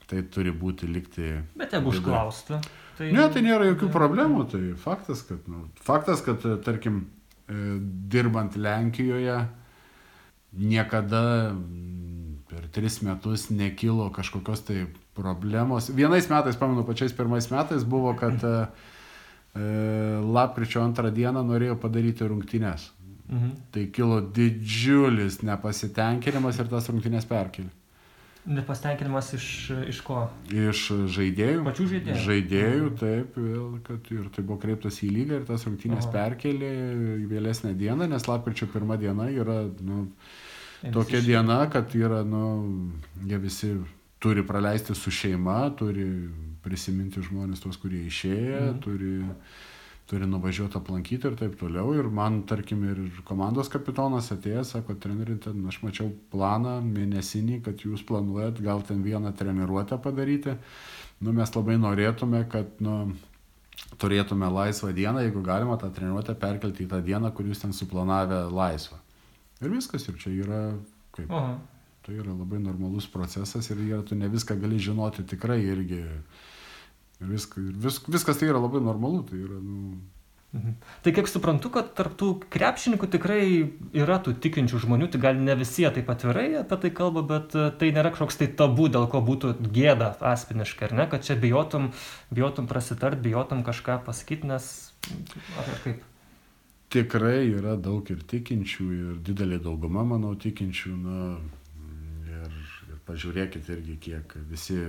[0.09, 1.31] tai turi būti likti.
[1.57, 2.59] Bet jeigu užklaustų.
[2.97, 3.09] Tai...
[3.09, 4.45] Ne, tai nėra jokių problemų.
[4.51, 7.05] Tai faktas, kad, nu, faktas, kad tarkim,
[7.47, 7.77] e,
[8.13, 9.39] dirbant Lenkijoje,
[10.53, 11.23] niekada
[12.73, 15.91] tris metus nekilo kažkokios tai problemos.
[15.93, 18.55] Vienais metais, pamenu, pačiais pirmais metais buvo, kad e,
[19.55, 19.69] e
[20.25, 22.89] lapkričio antrą dieną norėjo padaryti rungtynes.
[23.29, 23.53] Mhm.
[23.71, 27.71] Tai kilo didžiulis nepasitenkinimas ir tas rungtynės perkelė.
[28.43, 29.45] Nepastenkinimas iš,
[29.87, 30.25] iš ko?
[30.51, 30.79] Iš
[31.15, 31.61] žaidėjų.
[31.63, 32.23] Pačių žaidėjų.
[32.25, 36.11] Žaidėjų, taip, vėl, kad ir tai buvo kreiptas į lygą ir tas rungtynės Aha.
[36.11, 36.71] perkelė
[37.21, 40.09] į vėlesnę dieną, nes lapkričio pirmą dieną yra nu,
[40.91, 42.45] tokia diena, kad yra, nu,
[43.23, 43.73] jie visi
[44.23, 46.07] turi praleisti su šeima, turi
[46.63, 48.81] prisiminti žmonės tos, kurie išėję, mhm.
[48.83, 49.13] turi
[50.09, 51.93] turi nuvažiuoti aplankyti ir taip toliau.
[51.95, 57.85] Ir man, tarkim, ir komandos kapitonas atėjęs, sako, treneri, ten aš mačiau planą mėnesinį, kad
[57.85, 60.57] jūs planuojat gal ten vieną treniruotę padaryti.
[61.23, 62.97] Nu, mes labai norėtume, kad, nu,
[64.01, 68.43] turėtume laisvą dieną, jeigu galima tą treniruotę perkelti į tą dieną, kur jūs ten suplanavę
[68.51, 68.99] laisvą.
[69.63, 70.63] Ir viskas, ir čia yra
[71.15, 71.31] kaip.
[71.31, 71.59] Aha.
[72.03, 76.03] Tai yra labai normalus procesas ir yra, tu ne viską gali žinoti tikrai irgi
[77.23, 80.01] Ir visk, vis, viskas tai yra labai normalu, tai yra, nu,
[80.53, 80.75] Mhm.
[81.01, 83.45] Tai kiek suprantu, kad tarptų krepšininkų tikrai
[83.97, 87.71] yra tų tikinčių žmonių, tai gal ne visi taip atvirai apie tai kalba, bet e,
[87.81, 91.89] tai nėra kažkoks tai tabu, dėl ko būtų gėda asmeniškai, ar ne, kad čia bijotum,
[92.29, 94.69] bijotum prasitart, bijotum kažką pasakyti, nes
[95.57, 96.05] ar kaip?
[96.93, 101.21] Tikrai yra daug ir tikinčių, ir didelė dauguma, manau, tikinčių, na,
[102.29, 102.57] ir,
[102.91, 104.83] ir pažiūrėkit irgi, kiek visi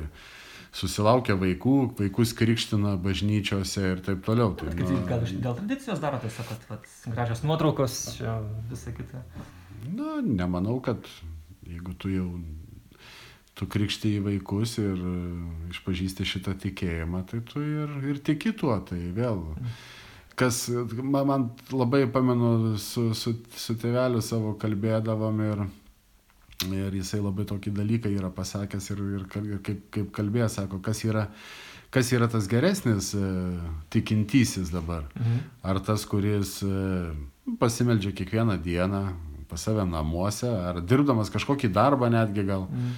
[0.74, 4.52] susilaukia vaikų, vaikus krikština bažnyčiose ir taip toliau.
[4.58, 8.40] Tai, Bet, gal dėl tradicijos daro tiesiog, kad vat, gražios nuotraukos, čia
[8.72, 9.22] visą kitą.
[9.94, 11.08] Na, nemanau, kad
[11.64, 12.28] jeigu tu jau
[13.54, 15.02] tu krikšti į vaikus ir
[15.70, 19.44] išpažįsti šitą tikėjimą, tai tu ir, ir tiki tuo, tai vėl.
[20.34, 20.64] Kas,
[20.98, 25.66] man, man labai pamenu, su, su, su tėveliu savo kalbėdavom ir,
[26.72, 31.26] Ir jisai labai tokį dalyką yra pasakęs ir, ir, kaip, kaip kalbėjo, sako, kas yra,
[31.92, 33.24] kas yra tas geresnis e,
[33.92, 35.08] tikintysis dabar.
[35.18, 35.42] Mhm.
[35.66, 37.10] Ar tas, kuris e,
[37.60, 39.02] pasimeldžia kiekvieną dieną
[39.50, 42.68] pas save namuose, ar dirbdamas kažkokį darbą netgi gal.
[42.70, 42.94] Mhm.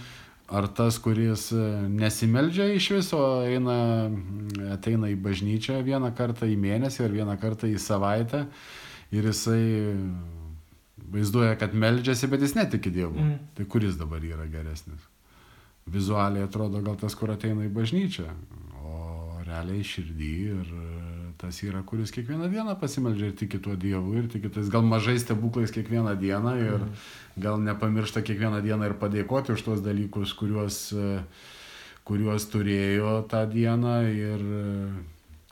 [0.47, 4.07] Ar tas, kuris e, nesimeldžia iš viso, eina,
[4.71, 8.45] ateina į bažnyčią vieną kartą į mėnesį ar vieną kartą į savaitę
[9.11, 9.65] ir jisai
[11.11, 13.19] vaizduoja, kad meldžiasi, bet jis netiki Dievu.
[13.19, 13.51] Mm.
[13.59, 15.03] Tai kuris dabar yra geresnis?
[15.91, 18.31] Vizualiai atrodo gal tas, kur ateina į bažnyčią,
[18.83, 20.73] o realiai širdį ir
[21.41, 25.25] tas yra, kuris kiekvieną dieną pasimeldžia ir tiki tuo Dievu ir tiki tais gal mažais
[25.25, 26.95] stebuklais kiekvieną dieną ir mm.
[27.45, 30.81] gal nepamiršta kiekvieną dieną ir padėkoti už tuos dalykus, kuriuos,
[32.09, 34.49] kuriuos turėjo tą dieną ir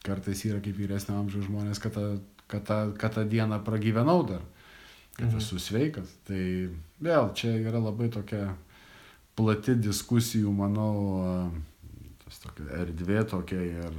[0.04, 2.08] kartais yra kaip vyresnio amžiaus žmonės, kad tą,
[2.48, 4.42] kad, tą, kad tą dieną pragyvenau dar
[5.14, 5.38] kad mhm.
[5.38, 6.10] esu sveikas.
[6.26, 6.40] Tai
[7.02, 8.54] vėl čia yra labai tokia
[9.38, 11.50] plati diskusijų, manau,
[12.24, 13.98] tas tokia erdvė tokia ir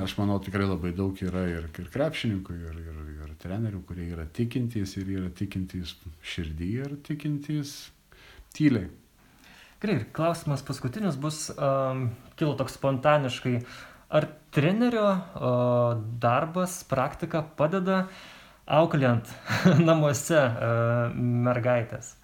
[0.00, 4.26] aš manau tikrai labai daug yra ir, ir krepšininkų, ir, ir, ir trenerių, kurie yra
[4.26, 5.96] tikintys ir yra tikintys
[6.34, 7.76] širdį ir tikintys
[8.56, 8.90] tyliai.
[9.82, 13.56] Gerai, klausimas paskutinis bus, um, kilo toks spontaniškai.
[14.12, 18.22] Ar trenerio uh, darbas, praktika padeda uh,
[18.66, 19.30] auklėjant
[19.88, 20.70] namuose e,
[21.16, 22.14] mergaitės?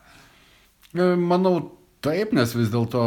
[0.95, 1.59] E, manau,
[2.05, 3.03] taip, nes vis dėlto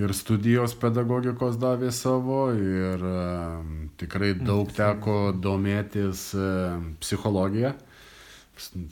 [0.00, 3.64] ir studijos pedagogikos davė savo ir uh,
[4.00, 7.74] tikrai daug teko domėtis uh, psichologija.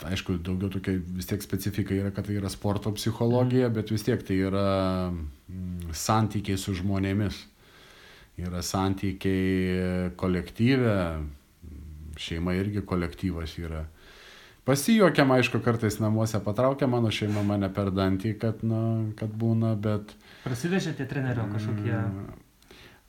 [0.09, 4.23] Aišku, daugiau tokia vis tiek specifika yra, kad tai yra sporto psichologija, bet vis tiek
[4.27, 4.67] tai yra
[5.13, 7.39] mm, santykiai su žmonėmis.
[8.43, 10.97] Yra santykiai kolektyve,
[12.19, 13.85] šeima irgi kolektyvas yra.
[14.65, 18.83] Pasijuokiam, aišku, kartais namuose patraukia mano šeima mane per dantį, kad, na,
[19.19, 20.15] kad būna, bet...
[20.45, 21.97] Prasivežė tie trenerio kažkokie...
[21.99, 22.39] Mm.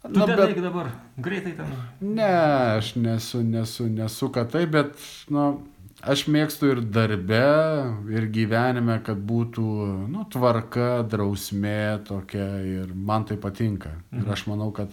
[0.04, 1.70] Tu Na, bet dabar greitai tam.
[2.02, 2.32] Ne,
[2.76, 4.98] aš nesu, nesu, nesu, kad tai, bet,
[5.32, 5.54] na,
[6.04, 7.46] aš mėgstu ir darbe,
[8.12, 9.68] ir gyvenime, kad būtų,
[10.12, 13.94] nu, tvarka, drausmė tokia ir man tai patinka.
[14.10, 14.26] Mhm.
[14.26, 14.92] Ir aš manau, kad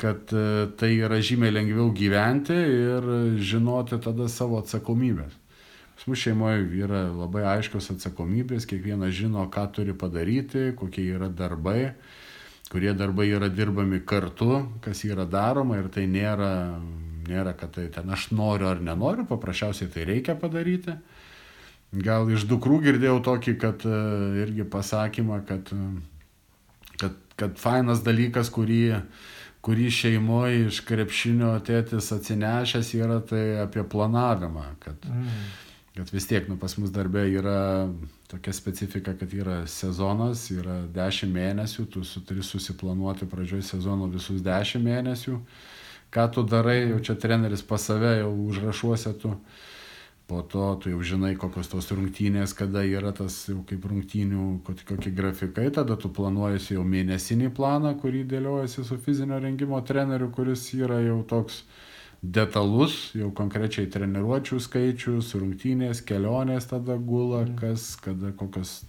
[0.00, 5.34] kad e, tai yra žymiai lengviau gyventi ir žinoti tada savo atsakomybės.
[6.00, 11.90] Pas mus šeimoje yra labai aiškios atsakomybės, kiekvienas žino, ką turi padaryti, kokie yra darbai,
[12.72, 16.80] kurie darbai yra dirbami kartu, kas yra daroma ir tai nėra,
[17.28, 20.96] nėra kad tai ten aš noriu ar nenoriu, paprasčiausiai tai reikia padaryti.
[21.92, 24.02] Gal iš dukrų girdėjau tokį, kad e,
[24.46, 25.68] irgi pasakymą, kad,
[26.96, 28.86] kad, kad fainas dalykas, kurį
[29.60, 35.42] kurį šeimoje iš krepšinio tėtis atsinešęs yra tai apie planavimą, kad, mm.
[35.96, 37.88] Kad vis tiek nu, pas mus darbė yra
[38.30, 44.84] tokia specifika, kad yra sezonas, yra 10 mėnesių, tu turi susiplanuoti pradžioj sezono visus 10
[44.86, 45.40] mėnesių,
[46.14, 49.34] ką tu darai, jau čia treneris pas save jau užrašuose tu.
[50.30, 55.10] Po to tu jau žinai, kokios tos rungtynės, kada yra tas jau kaip rungtynių, kokie
[55.10, 61.00] grafikai, tada tu planuojasi jau mėnesinį planą, kurį dėliojasi su fizinio rengimo treneriu, kuris yra
[61.02, 61.64] jau toks
[62.22, 67.56] detalus, jau konkrečiai treniruočių skaičius, rungtynės, kelionės tada gula, mhm.
[67.60, 68.82] kas, kada kokios,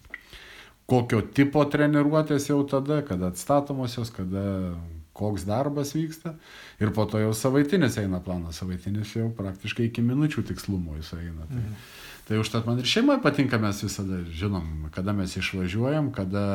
[0.91, 4.75] kokio tipo treniruotės jau tada, kada atstatomosios, kada
[5.15, 6.35] koks darbas vyksta.
[6.81, 11.47] Ir po to jau savaitinis eina planas, savaitinis jau praktiškai iki minučių tikslumo jis eina.
[11.47, 11.81] Tai, mhm.
[12.27, 16.45] tai užtat man ir šeimoje patinka, mes visada žinom, kada mes išvažiuojam, kada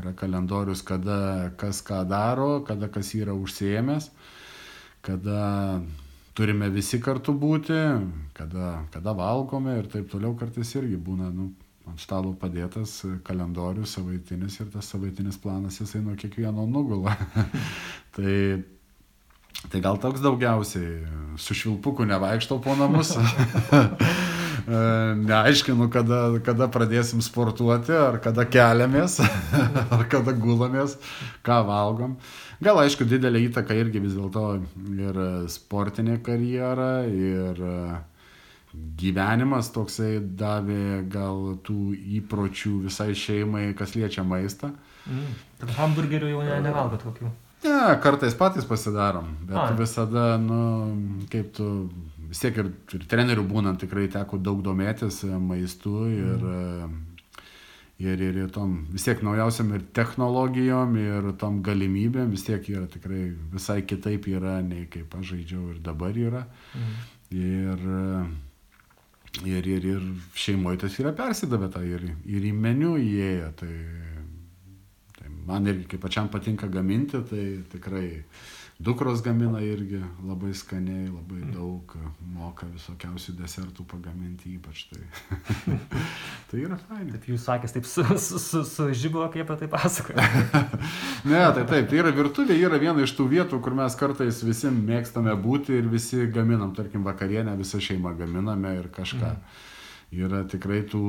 [0.00, 4.10] yra kalendorius, kada kas ką daro, kada kas yra užsiemęs,
[5.04, 5.80] kada
[6.34, 7.78] turime visi kartu būti,
[8.36, 11.50] kada, kada valgome ir taip toliau kartais irgi būna, nu,
[11.88, 17.16] ant stalo padėtas kalendorius savaitinis ir tas savaitinis planas jisai nuo kiekvieno nugula.
[18.16, 18.62] tai
[19.70, 21.06] Tai gal toks daugiausiai
[21.40, 23.14] su švilpuku nevaikštau po namus.
[24.64, 24.78] E,
[25.20, 29.18] neaiškinu, kada, kada pradėsim sportuoti, ar kada keliamės,
[29.96, 30.96] ar kada gulamės,
[31.44, 32.16] ką valgom.
[32.64, 34.46] Gal aišku, didelė įtaka irgi vis dėlto
[34.96, 35.20] ir
[35.52, 37.60] sportinė karjera, ir
[38.98, 44.72] gyvenimas toksai davė gal tų įpročių visai šeimai, kas liečia maistą.
[45.04, 45.32] Mm.
[45.76, 47.30] Hamburgerių jau ne, nevalgot kokių.
[47.64, 49.70] Ne, kartais patys pasidarom, bet A.
[49.78, 50.58] visada, nu,
[51.32, 51.68] kaip tu,
[52.34, 56.96] vis tiek ir, ir trenerių būnant tikrai teko daug domėtis maistu ir, mm.
[58.02, 62.88] ir, ir, ir tom vis tiek naujausiam ir technologijom, ir tom galimybėm vis tiek yra
[62.90, 66.42] tikrai visai kitaip yra, nei kaip aš žaidžiau ir dabar yra.
[66.74, 66.98] Mm.
[67.34, 67.86] Ir,
[69.46, 73.54] ir, ir, ir šeimoje tas yra persidavę, tai ir, ir į meniu įėjo.
[73.62, 73.72] Tai,
[75.46, 78.08] man irgi kaip pačiam patinka gaminti, tai tikrai
[78.84, 81.94] dukros gamina irgi labai skaniai, labai daug,
[82.34, 84.84] moka visokiausių desertų pagaminti ypač.
[84.90, 85.00] Tai,
[86.50, 87.12] tai yra fainai.
[87.14, 90.28] Bet jūs sakėt taip su, su, su, su žybo, kaip apie tai pasakoja.
[91.30, 94.72] ne, tai taip, tai yra virtuvė, yra viena iš tų vietų, kur mes kartais visi
[94.74, 99.36] mėgstame būti ir visi gaminam, tarkim, vakarienę visą šeimą gaminame ir kažką.
[99.36, 99.62] Mm.
[100.14, 101.02] Yra tikrai tų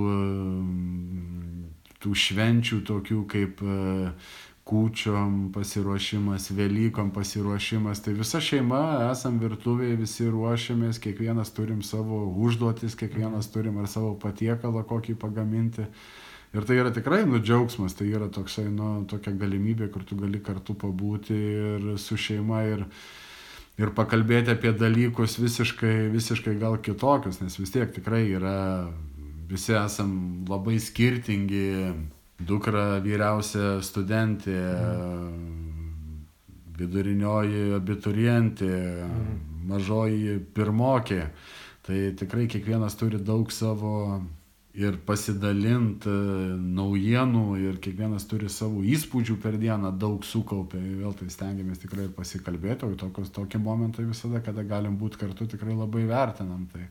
[2.06, 4.12] tų švenčių tokių kaip e,
[4.66, 12.98] kūčiom pasiruošimas, Velykom pasiruošimas, tai visa šeima esam virtuvėje, visi ruošiamės, kiekvienas turim savo užduotis,
[12.98, 15.86] kiekvienas turim ar savo patiekalą kokį pagaminti.
[16.56, 20.42] Ir tai yra tikrai nu džiaugsmas, tai yra toksai, nu, tokia galimybė, kur tu gali
[20.42, 22.86] kartu pabūti ir su šeima ir,
[23.78, 28.56] ir pakalbėti apie dalykus visiškai, visiškai gal kitokius, nes vis tiek tikrai yra
[29.52, 31.68] visi esam labai skirtingi.
[32.36, 34.60] Dukra vyriausia studentė,
[36.76, 38.72] vidurinioji abiturientė,
[39.06, 39.38] mm.
[39.70, 41.22] mažoji pirmokė.
[41.86, 43.94] Tai tikrai kiekvienas turi daug savo
[44.76, 46.12] ir pasidalinti
[46.76, 52.14] naujienų ir kiekvienas turi savo įspūdžių per dieną, daug sukaupę, vėl tai stengiamės tikrai ir
[52.18, 56.68] pasikalbėti, o tokios, tokie momentai visada, kada galim būti kartu, tikrai labai vertinam.
[56.74, 56.84] Tai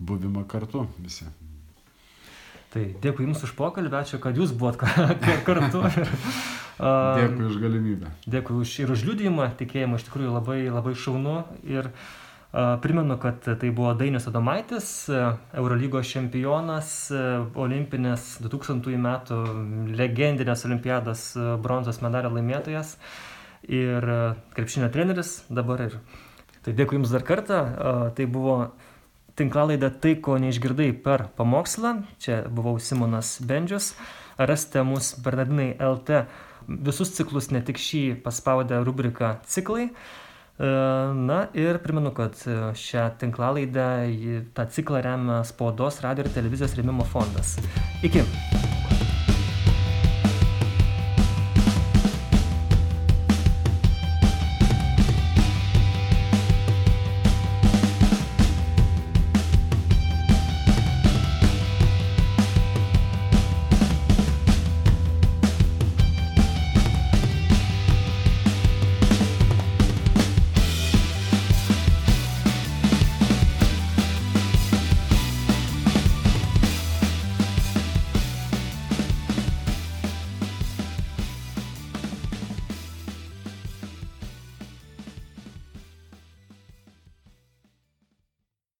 [0.00, 1.28] buvimą kartu visi.
[2.74, 4.74] Tai dėkui Jums už pokalbį, ačiū, kad Jūs buvot
[5.46, 5.84] kartu.
[7.20, 8.10] dėkui už galimybę.
[8.26, 11.36] Dėkui už, ir už liūdėjimą, tikėjimą, iš tikrųjų labai, labai šaunu.
[11.70, 14.88] Ir uh, primenu, kad tai buvo Dainis Adomaitis,
[15.54, 16.90] Eurolygos čempionas,
[17.54, 19.38] olimpinės 2000 metų
[19.94, 21.28] legendinės olimpiados
[21.62, 22.96] bronzos medalio laimėtojas
[23.70, 24.10] ir
[24.58, 25.86] krepšinio treneris dabar.
[25.86, 26.00] Ir...
[26.66, 27.62] Tai dėkui Jums dar kartą.
[27.62, 28.58] Uh, tai buvo
[29.38, 31.94] tinklalaidę Tai, ko neišgirdai per pamokslą.
[32.22, 33.94] Čia buvau Simonas Bendžius.
[34.38, 36.24] Rasite mus Bernardinai LT
[36.68, 39.90] visus ciklus, ne tik šį paspaudę rubriką ciklai.
[39.90, 40.70] E,
[41.14, 42.38] na ir primenu, kad
[42.78, 43.88] šią tinklalaidę,
[44.54, 47.58] tą ciklą remia spaudos, radio ir televizijos rėmimo fondas.
[48.02, 48.26] Iki.